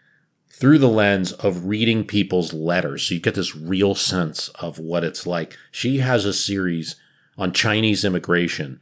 [0.49, 3.03] through the lens of reading people's letters.
[3.03, 5.57] So you get this real sense of what it's like.
[5.71, 6.95] She has a series
[7.37, 8.81] on Chinese immigration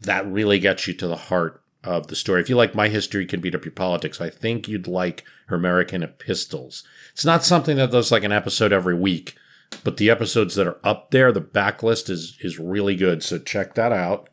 [0.00, 2.40] that really gets you to the heart of the story.
[2.40, 5.56] If you like My History Can Beat Up Your Politics, I think you'd like her
[5.56, 6.84] American Epistles.
[7.12, 9.36] It's not something that does like an episode every week,
[9.84, 13.22] but the episodes that are up there, the backlist is is really good.
[13.22, 14.28] So check that out.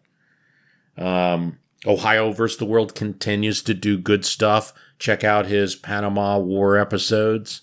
[0.97, 4.73] Um, Ohio versus the World continues to do good stuff.
[4.97, 7.61] Check out his Panama War episodes.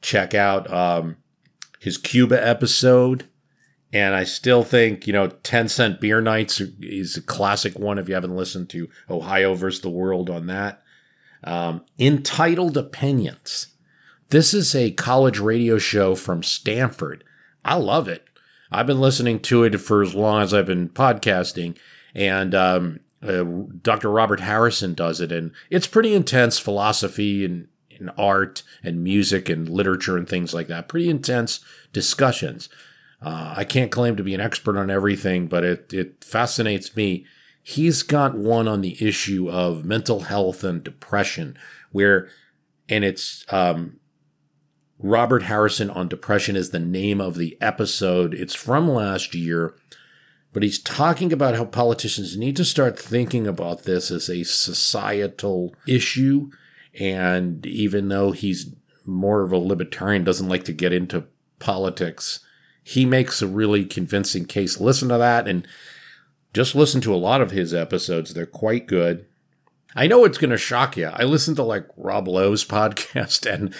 [0.00, 1.16] Check out um,
[1.78, 3.28] his Cuba episode.
[3.92, 8.08] And I still think, you know, 10 cent beer nights is a classic one if
[8.08, 10.82] you haven't listened to Ohio versus the World on that.
[11.44, 13.73] Um, entitled Opinions
[14.30, 17.24] this is a college radio show from Stanford.
[17.64, 18.26] I love it.
[18.70, 21.76] I've been listening to it for as long as I've been podcasting,
[22.14, 23.44] and um, uh,
[23.82, 24.10] Dr.
[24.10, 27.68] Robert Harrison does it, and it's pretty intense philosophy and,
[27.98, 30.88] and art and music and literature and things like that.
[30.88, 31.60] Pretty intense
[31.92, 32.68] discussions.
[33.22, 37.24] Uh, I can't claim to be an expert on everything, but it, it fascinates me.
[37.62, 41.56] He's got one on the issue of mental health and depression,
[41.92, 42.28] where,
[42.88, 44.00] and it's um,
[45.04, 48.32] Robert Harrison on depression is the name of the episode.
[48.32, 49.74] It's from last year,
[50.54, 55.74] but he's talking about how politicians need to start thinking about this as a societal
[55.86, 56.50] issue.
[56.98, 58.72] And even though he's
[59.04, 61.26] more of a libertarian, doesn't like to get into
[61.58, 62.40] politics,
[62.82, 64.80] he makes a really convincing case.
[64.80, 65.68] Listen to that and
[66.54, 68.32] just listen to a lot of his episodes.
[68.32, 69.26] They're quite good.
[69.94, 71.10] I know it's going to shock you.
[71.12, 73.74] I listened to like Rob Lowe's podcast, and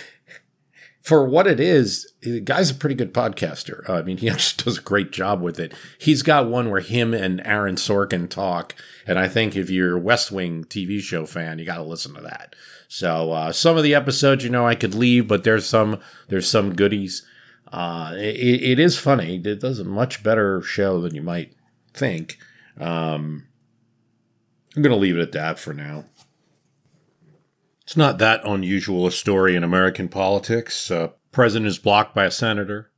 [1.05, 3.89] for what it is, the guy's a pretty good podcaster.
[3.89, 5.75] I mean, he actually does a great job with it.
[5.99, 8.75] He's got one where him and Aaron Sorkin talk,
[9.07, 12.15] and I think if you're a West Wing TV show fan, you got to listen
[12.15, 12.57] to that.
[12.89, 16.49] So uh, some of the episodes, you know, I could leave, but there's some there's
[16.49, 17.27] some goodies.
[17.71, 19.37] Uh, it, it is funny.
[19.45, 21.55] It does a much better show than you might
[21.93, 22.39] think.
[22.81, 23.47] Um,
[24.75, 26.05] I'm going to leave it at that for now.
[27.85, 30.91] It's not that unusual a story in American politics.
[30.91, 32.91] A president is blocked by a senator,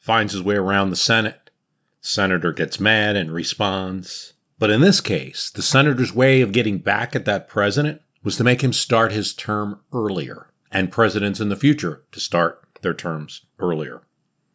[0.00, 1.50] finds his way around the Senate.
[2.00, 4.32] Senator gets mad and responds.
[4.58, 8.44] But in this case, the senator's way of getting back at that president was to
[8.44, 13.42] make him start his term earlier, and presidents in the future to start their terms
[13.58, 14.02] earlier.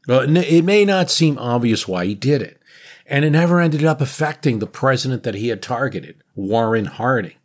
[0.09, 2.61] It may not seem obvious why he did it,
[3.05, 7.37] and it never ended up affecting the president that he had targeted, Warren Harding.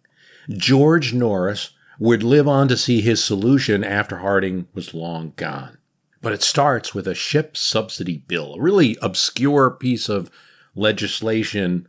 [0.49, 1.71] George Norris
[2.03, 5.79] would live on to see his solution after Harding was long gone.
[6.21, 10.29] But it starts with a ship subsidy bill, a really obscure piece of
[10.75, 11.87] legislation,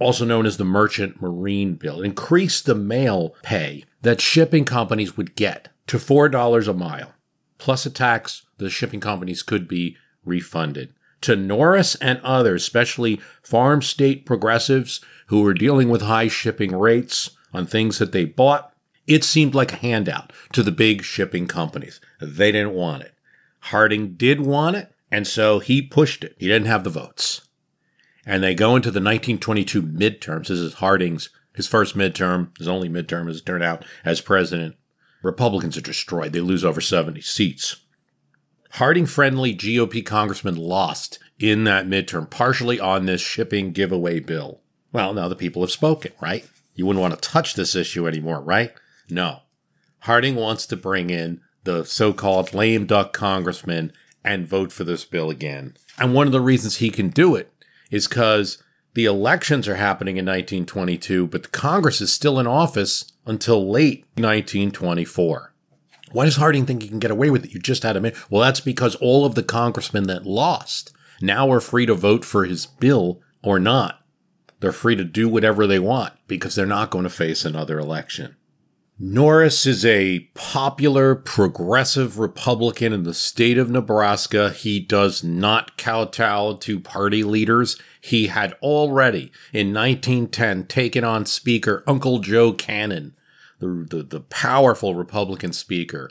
[0.00, 2.02] also known as the Merchant Marine Bill.
[2.02, 7.14] It increased the mail pay that shipping companies would get to $4 a mile,
[7.58, 10.92] plus a tax the shipping companies could be refunded.
[11.20, 17.30] To Norris and others, especially farm state progressives who were dealing with high shipping rates
[17.54, 18.70] on things that they bought,
[19.06, 22.00] it seemed like a handout to the big shipping companies.
[22.20, 23.14] They didn't want it.
[23.64, 26.36] Harding did want it, and so he pushed it.
[26.38, 27.42] He didn't have the votes.
[28.24, 30.48] And they go into the 1922 midterms.
[30.48, 34.76] This is Harding's his first midterm, his only midterm as it turned out as president.
[35.22, 36.32] Republicans are destroyed.
[36.32, 37.76] They lose over 70 seats.
[38.74, 44.60] Harding friendly GOP congressman lost in that midterm, partially on this shipping giveaway bill.
[44.92, 46.48] Well, now the people have spoken, right?
[46.74, 48.72] You wouldn't want to touch this issue anymore, right?
[49.10, 49.40] No.
[50.00, 53.92] Harding wants to bring in the so called lame duck congressman
[54.24, 55.76] and vote for this bill again.
[55.98, 57.52] And one of the reasons he can do it
[57.90, 58.62] is because
[58.94, 64.04] the elections are happening in 1922, but the Congress is still in office until late
[64.16, 65.54] 1924.
[66.12, 67.52] Why does Harding think he can get away with it?
[67.52, 68.18] You just had a minute.
[68.30, 72.44] Well, that's because all of the congressmen that lost now are free to vote for
[72.44, 74.00] his bill or not.
[74.58, 78.36] They're free to do whatever they want because they're not going to face another election.
[79.02, 84.50] Norris is a popular progressive Republican in the state of Nebraska.
[84.50, 87.80] He does not kowtow to party leaders.
[88.02, 93.16] He had already in 1910 taken on Speaker Uncle Joe Cannon,
[93.58, 96.10] the, the, the powerful Republican speaker,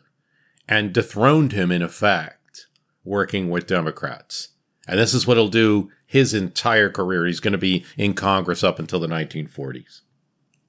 [0.67, 2.65] and dethroned him in effect,
[3.03, 4.47] working with Democrats.
[4.87, 7.27] And this is what he'll do his entire career.
[7.27, 10.01] He's going to be in Congress up until the 1940s.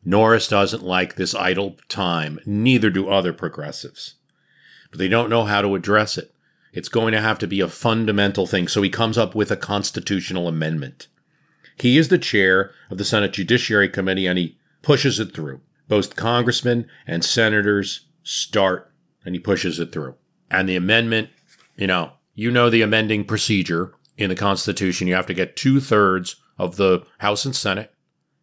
[0.05, 4.14] Norris doesn't like this idle time, neither do other progressives.
[4.90, 6.34] But they don't know how to address it.
[6.72, 9.57] It's going to have to be a fundamental thing, so he comes up with a
[9.57, 11.09] constitutional amendment.
[11.76, 15.61] He is the chair of the Senate Judiciary Committee and he pushes it through.
[15.88, 18.92] Both congressmen and senators start
[19.24, 20.14] and he pushes it through.
[20.51, 21.30] And the amendment,
[21.76, 25.09] you know, you know the amending procedure in the Constitution.
[25.09, 27.92] You have to get two thirds of the House and Senate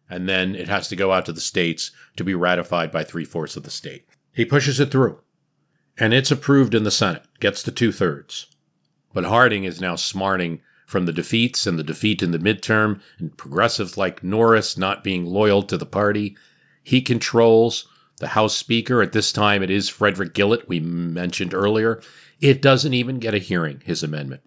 [0.08, 3.24] and then it has to go out to the states to be ratified by three
[3.24, 4.06] fourths of the state.
[4.34, 5.20] He pushes it through,
[5.98, 8.46] and it's approved in the Senate, gets the two thirds.
[9.12, 13.36] But Harding is now smarting from the defeats and the defeat in the midterm, and
[13.36, 16.36] progressives like Norris not being loyal to the party.
[16.82, 17.86] He controls
[18.20, 19.02] the House Speaker.
[19.02, 22.00] At this time, it is Frederick Gillett, we mentioned earlier.
[22.40, 24.42] It doesn't even get a hearing, his amendment.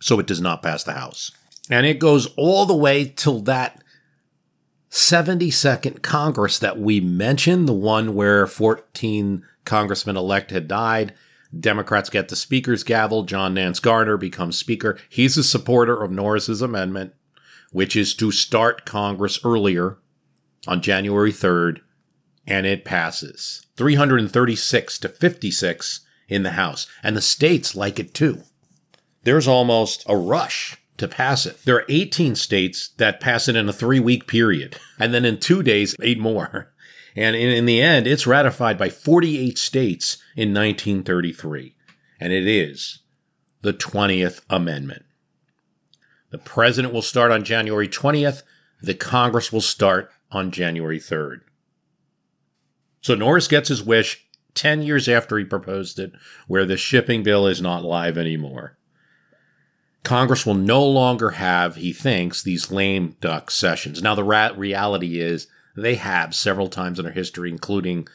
[0.00, 1.30] So it does not pass the House.
[1.70, 3.83] And it goes all the way till that
[4.94, 11.12] 72nd Congress that we mentioned, the one where 14 congressmen elect had died.
[11.58, 13.24] Democrats get the speaker's gavel.
[13.24, 14.96] John Nance Garner becomes speaker.
[15.08, 17.12] He's a supporter of Norris's amendment,
[17.72, 19.98] which is to start Congress earlier.
[20.66, 21.80] on January 3rd,
[22.46, 26.86] and it passes 336 to 56 in the House.
[27.02, 28.42] And the states like it too.
[29.24, 31.64] There's almost a rush to pass it.
[31.64, 34.78] There are 18 states that pass it in a three week period.
[34.98, 36.72] And then in two days, eight more.
[37.16, 41.76] And in, in, the end, it's ratified by 48 states in 1933.
[42.20, 43.00] And it is
[43.62, 45.04] the 20th Amendment.
[46.30, 48.42] The president will start on January 20th.
[48.82, 51.40] The Congress will start on January 3rd.
[53.00, 56.12] So Norris gets his wish 10 years after he proposed it,
[56.46, 58.76] where the shipping bill is not live anymore.
[60.04, 64.02] Congress will no longer have, he thinks, these lame duck sessions.
[64.02, 68.06] Now, the ra- reality is they have several times in our history, including,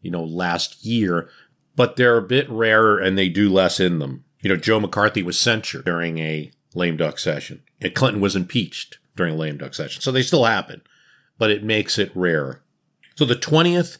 [0.00, 1.28] you know, last year,
[1.76, 4.24] but they're a bit rarer and they do less in them.
[4.40, 8.98] You know, Joe McCarthy was censured during a lame duck session, and Clinton was impeached
[9.14, 10.00] during a lame duck session.
[10.00, 10.82] So they still happen,
[11.38, 12.62] but it makes it rare.
[13.14, 13.98] So the 20th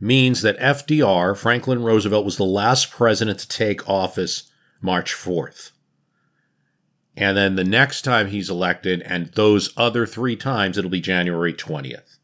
[0.00, 4.50] means that FDR, Franklin Roosevelt, was the last president to take office
[4.82, 5.72] March 4th.
[7.18, 11.52] And then the next time he's elected, and those other three times, it'll be January
[11.52, 12.18] 20th.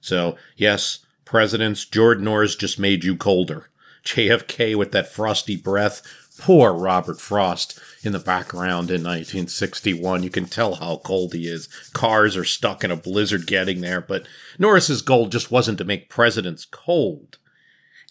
[0.00, 3.68] So, yes, presidents, George Norris just made you colder.
[4.04, 6.02] JFK with that frosty breath.
[6.38, 10.22] Poor Robert Frost in the background in 1961.
[10.22, 11.68] You can tell how cold he is.
[11.92, 14.24] Cars are stuck in a blizzard getting there, but
[14.56, 17.38] Norris's goal just wasn't to make presidents cold.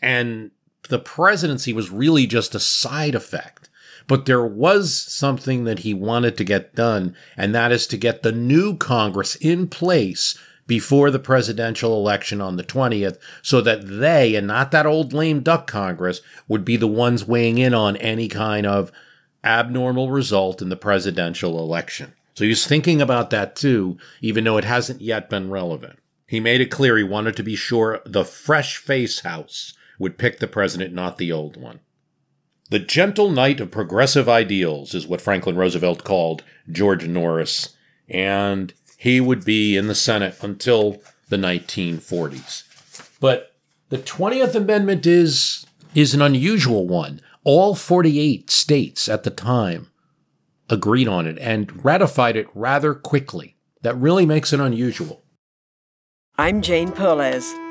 [0.01, 0.51] And
[0.89, 3.66] the presidency was really just a side effect.
[4.07, 8.23] But there was something that he wanted to get done, and that is to get
[8.23, 14.35] the new Congress in place before the presidential election on the 20th so that they,
[14.35, 18.27] and not that old lame duck Congress, would be the ones weighing in on any
[18.27, 18.91] kind of
[19.43, 22.13] abnormal result in the presidential election.
[22.33, 25.99] So he was thinking about that too, even though it hasn't yet been relevant.
[26.27, 30.39] He made it clear he wanted to be sure the fresh face house would pick
[30.39, 31.79] the president, not the old one.
[32.69, 37.73] The gentle knight of progressive ideals is what Franklin Roosevelt called George Norris,
[38.09, 42.63] and he would be in the Senate until the 1940s.
[43.19, 43.55] But
[43.89, 45.65] the 20th Amendment is
[45.95, 47.21] is an unusual one.
[47.43, 49.89] All 48 states at the time
[50.69, 53.55] agreed on it and ratified it rather quickly.
[53.81, 55.23] That really makes it unusual.
[56.37, 57.53] I'm Jane Perlez,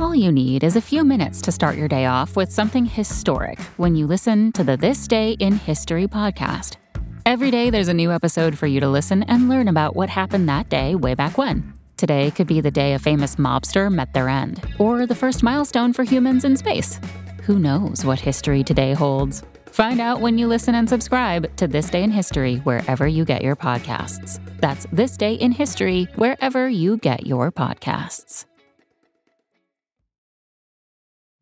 [0.00, 3.60] All you need is a few minutes to start your day off with something historic
[3.76, 6.76] when you listen to the This Day in History podcast.
[7.26, 10.48] Every day, there's a new episode for you to listen and learn about what happened
[10.48, 11.74] that day way back when.
[11.98, 15.92] Today could be the day a famous mobster met their end, or the first milestone
[15.92, 16.98] for humans in space.
[17.42, 19.42] Who knows what history today holds?
[19.66, 23.42] Find out when you listen and subscribe to This Day in History wherever you get
[23.42, 24.40] your podcasts.
[24.60, 28.46] That's This Day in History wherever you get your podcasts.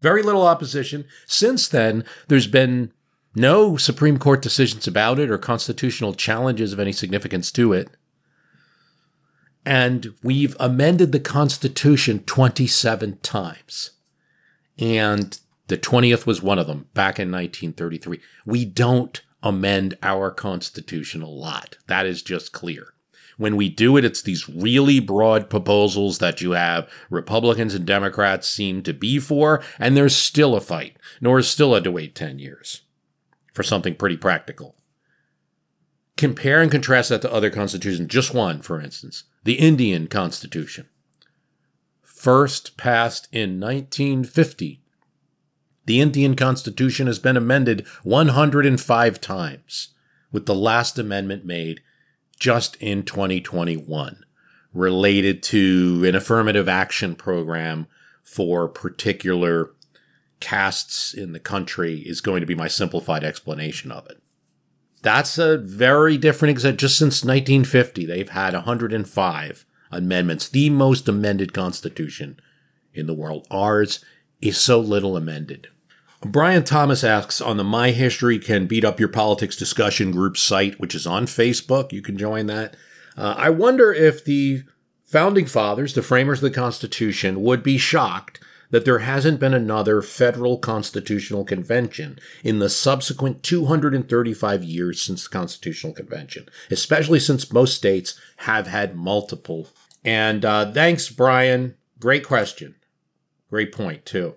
[0.00, 1.04] Very little opposition.
[1.26, 2.92] Since then, there's been
[3.34, 7.90] no Supreme Court decisions about it or constitutional challenges of any significance to it.
[9.64, 13.90] And we've amended the Constitution 27 times.
[14.78, 18.20] And the 20th was one of them back in 1933.
[18.46, 21.76] We don't amend our Constitution a lot.
[21.86, 22.94] That is just clear.
[23.38, 28.48] When we do it, it's these really broad proposals that you have Republicans and Democrats
[28.48, 30.96] seem to be for, and there's still a fight.
[31.20, 32.82] Norris still had to wait 10 years
[33.54, 34.74] for something pretty practical.
[36.16, 38.08] Compare and contrast that to other constitutions.
[38.08, 40.88] Just one, for instance, the Indian Constitution.
[42.02, 44.82] First passed in 1950.
[45.86, 49.94] The Indian Constitution has been amended 105 times,
[50.32, 51.82] with the last amendment made
[52.38, 54.24] just in 2021.
[54.72, 57.86] related to an affirmative action program
[58.22, 59.70] for particular
[60.40, 64.22] castes in the country is going to be my simplified explanation of it.
[65.02, 66.76] That's a very different example.
[66.76, 72.38] Just since 1950, they've had 105 amendments, the most amended constitution
[72.92, 73.46] in the world.
[73.50, 74.04] Ours
[74.40, 75.68] is so little amended.
[76.22, 80.80] Brian Thomas asks on the My History Can Beat Up Your Politics discussion group site,
[80.80, 81.92] which is on Facebook.
[81.92, 82.76] You can join that.
[83.16, 84.64] Uh, I wonder if the
[85.04, 88.40] founding fathers, the framers of the Constitution, would be shocked
[88.70, 95.30] that there hasn't been another federal constitutional convention in the subsequent 235 years since the
[95.30, 99.68] Constitutional Convention, especially since most states have had multiple.
[100.04, 101.76] And uh, thanks, Brian.
[102.00, 102.74] Great question.
[103.48, 104.34] Great point, too.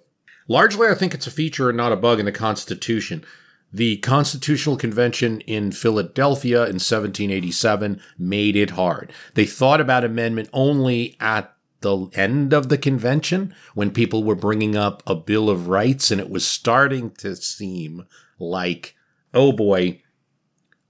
[0.51, 3.23] Largely, I think it's a feature and not a bug in the Constitution.
[3.71, 9.13] The Constitutional Convention in Philadelphia in 1787 made it hard.
[9.35, 14.75] They thought about amendment only at the end of the convention when people were bringing
[14.75, 18.05] up a Bill of Rights and it was starting to seem
[18.37, 18.93] like,
[19.33, 20.01] oh boy,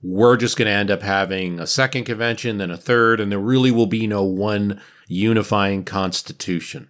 [0.01, 3.37] we're just going to end up having a second convention, then a third, and there
[3.37, 6.89] really will be no one unifying constitution.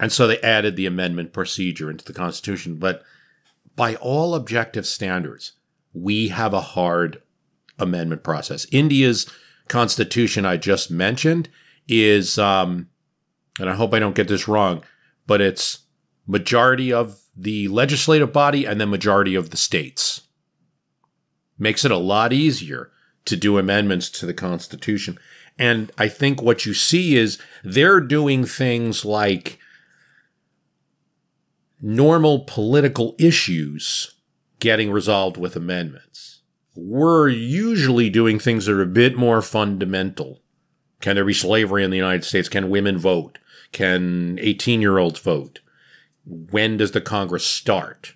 [0.00, 2.76] And so they added the amendment procedure into the Constitution.
[2.76, 3.02] But
[3.76, 5.52] by all objective standards,
[5.92, 7.22] we have a hard
[7.78, 8.66] amendment process.
[8.72, 9.30] India's
[9.68, 11.50] constitution I just mentioned
[11.86, 12.88] is, um,
[13.58, 14.82] and I hope I don't get this wrong,
[15.26, 15.80] but it's
[16.26, 20.22] majority of the legislative body and then majority of the states.
[21.58, 22.90] Makes it a lot easier
[23.26, 25.18] to do amendments to the Constitution.
[25.58, 29.58] And I think what you see is they're doing things like
[31.80, 34.14] normal political issues
[34.58, 36.42] getting resolved with amendments.
[36.74, 40.40] We're usually doing things that are a bit more fundamental.
[41.00, 42.48] Can there be slavery in the United States?
[42.48, 43.38] Can women vote?
[43.72, 45.60] Can 18 year olds vote?
[46.24, 48.14] When does the Congress start?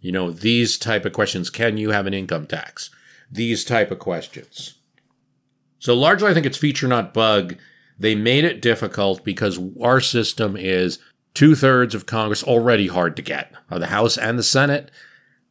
[0.00, 1.50] You know, these type of questions.
[1.50, 2.90] Can you have an income tax?
[3.30, 4.74] These type of questions.
[5.78, 7.56] So largely, I think it's feature, not bug.
[7.98, 10.98] They made it difficult because our system is
[11.38, 13.52] Two thirds of Congress already hard to get.
[13.70, 14.90] Of the House and the Senate,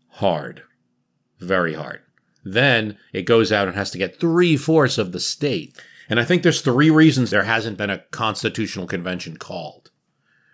[0.10, 0.64] hard.
[1.40, 2.02] Very hard.
[2.44, 5.82] Then it goes out and has to get three fourths of the state.
[6.10, 9.90] And I think there's three reasons there hasn't been a constitutional convention called,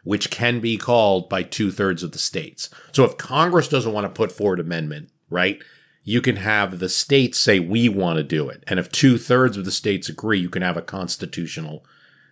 [0.03, 2.69] which can be called by two thirds of the states.
[2.91, 5.59] So if Congress doesn't want to put forward amendment, right,
[6.03, 8.63] you can have the states say we want to do it.
[8.67, 11.83] And if two thirds of the states agree, you can have a constitutional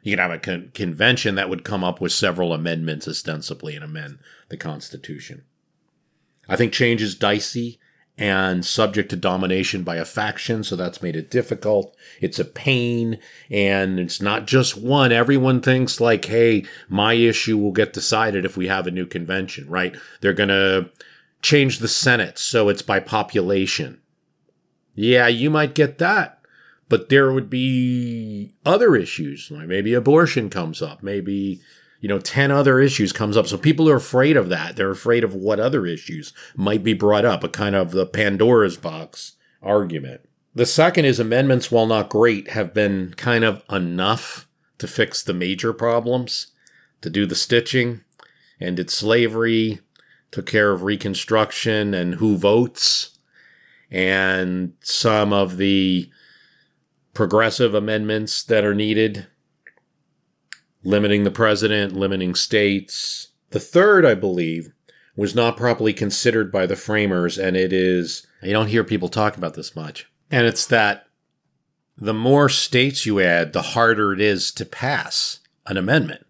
[0.02, 3.84] you can have a con- convention that would come up with several amendments ostensibly and
[3.84, 5.44] amend the Constitution.
[6.50, 7.80] I think change is dicey
[8.18, 11.96] and subject to domination by a faction, so that's made it difficult.
[12.20, 15.12] It's a pain, and it's not just one.
[15.12, 19.70] Everyone thinks, like, hey, my issue will get decided if we have a new convention,
[19.70, 19.96] right?
[20.20, 20.90] They're going to
[21.42, 24.02] change the Senate so it's by population.
[24.94, 26.41] Yeah, you might get that
[26.92, 31.60] but there would be other issues like maybe abortion comes up maybe
[32.02, 33.48] you know 10 other issues comes up.
[33.48, 34.76] So people are afraid of that.
[34.76, 38.76] They're afraid of what other issues might be brought up a kind of the pandora's
[38.76, 40.22] box argument.
[40.54, 45.34] The second is amendments while not great have been kind of enough to fix the
[45.34, 46.48] major problems
[47.02, 48.02] to do the stitching
[48.60, 49.80] ended slavery
[50.32, 53.18] took care of reconstruction and who votes
[53.90, 56.10] and some of the
[57.14, 59.28] progressive amendments that are needed,
[60.84, 63.30] limiting the president, limiting states.
[63.50, 64.72] The third, I believe,
[65.16, 69.36] was not properly considered by the framers, and it is, you don't hear people talk
[69.36, 70.10] about this much.
[70.30, 71.08] And it's that
[71.98, 76.26] the more states you add, the harder it is to pass an amendment.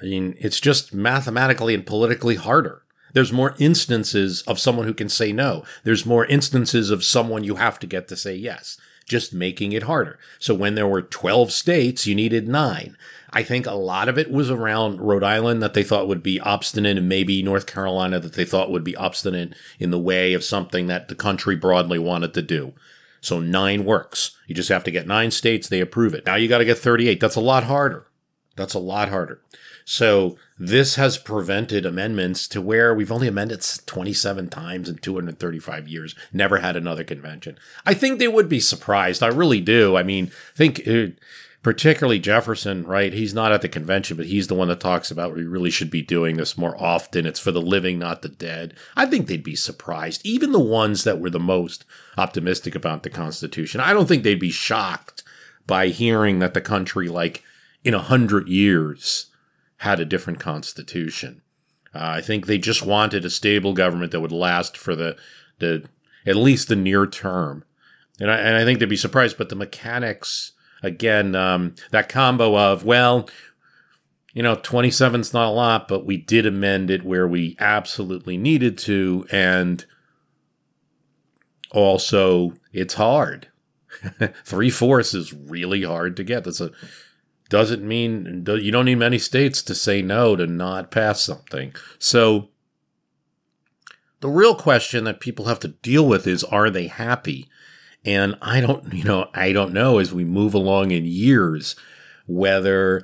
[0.00, 2.82] I mean, it's just mathematically and politically harder.
[3.12, 5.64] There's more instances of someone who can say no.
[5.82, 8.78] There's more instances of someone you have to get to say yes
[9.08, 10.18] just making it harder.
[10.38, 12.96] So when there were 12 states, you needed nine.
[13.30, 16.40] I think a lot of it was around Rhode Island that they thought would be
[16.40, 20.44] obstinate, and maybe North Carolina that they thought would be obstinate in the way of
[20.44, 22.74] something that the country broadly wanted to do.
[23.20, 24.36] So nine works.
[24.46, 26.24] You just have to get nine states, they approve it.
[26.24, 27.20] Now you got to get 38.
[27.20, 28.06] That's a lot harder.
[28.56, 29.40] That's a lot harder.
[29.84, 36.14] So this has prevented amendments to where we've only amended 27 times in 235 years,
[36.32, 37.58] never had another convention.
[37.86, 39.22] I think they would be surprised.
[39.22, 39.96] I really do.
[39.96, 41.08] I mean, think uh,
[41.62, 43.12] particularly Jefferson, right?
[43.12, 45.90] He's not at the convention, but he's the one that talks about we really should
[45.90, 47.26] be doing this more often.
[47.26, 48.74] It's for the living, not the dead.
[48.96, 50.22] I think they'd be surprised.
[50.24, 51.84] Even the ones that were the most
[52.16, 53.80] optimistic about the Constitution.
[53.80, 55.22] I don't think they'd be shocked
[55.66, 57.44] by hearing that the country, like
[57.84, 59.27] in a hundred years,
[59.78, 61.42] had a different constitution.
[61.94, 65.16] Uh, I think they just wanted a stable government that would last for the
[65.58, 65.84] the
[66.26, 67.64] at least the near term.
[68.20, 70.52] And I, and I think they'd be surprised, but the mechanics
[70.82, 73.28] again, um, that combo of well,
[74.34, 78.78] you know, 27's not a lot, but we did amend it where we absolutely needed
[78.78, 79.84] to, and
[81.70, 83.48] also it's hard.
[84.44, 86.44] Three fourths is really hard to get.
[86.44, 86.70] That's a
[87.48, 91.74] doesn't mean you don't need many states to say no to not pass something.
[91.98, 92.50] So
[94.20, 97.48] the real question that people have to deal with is are they happy?
[98.04, 101.76] And I don't, you know, I don't know as we move along in years
[102.26, 103.02] whether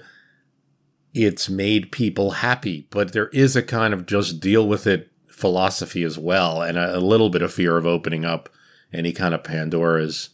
[1.14, 6.03] it's made people happy, but there is a kind of just deal with it philosophy
[6.03, 8.49] as well, and a, a little bit of fear of opening up
[8.92, 10.30] any kind of Pandora's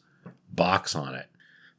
[0.50, 1.29] box on it.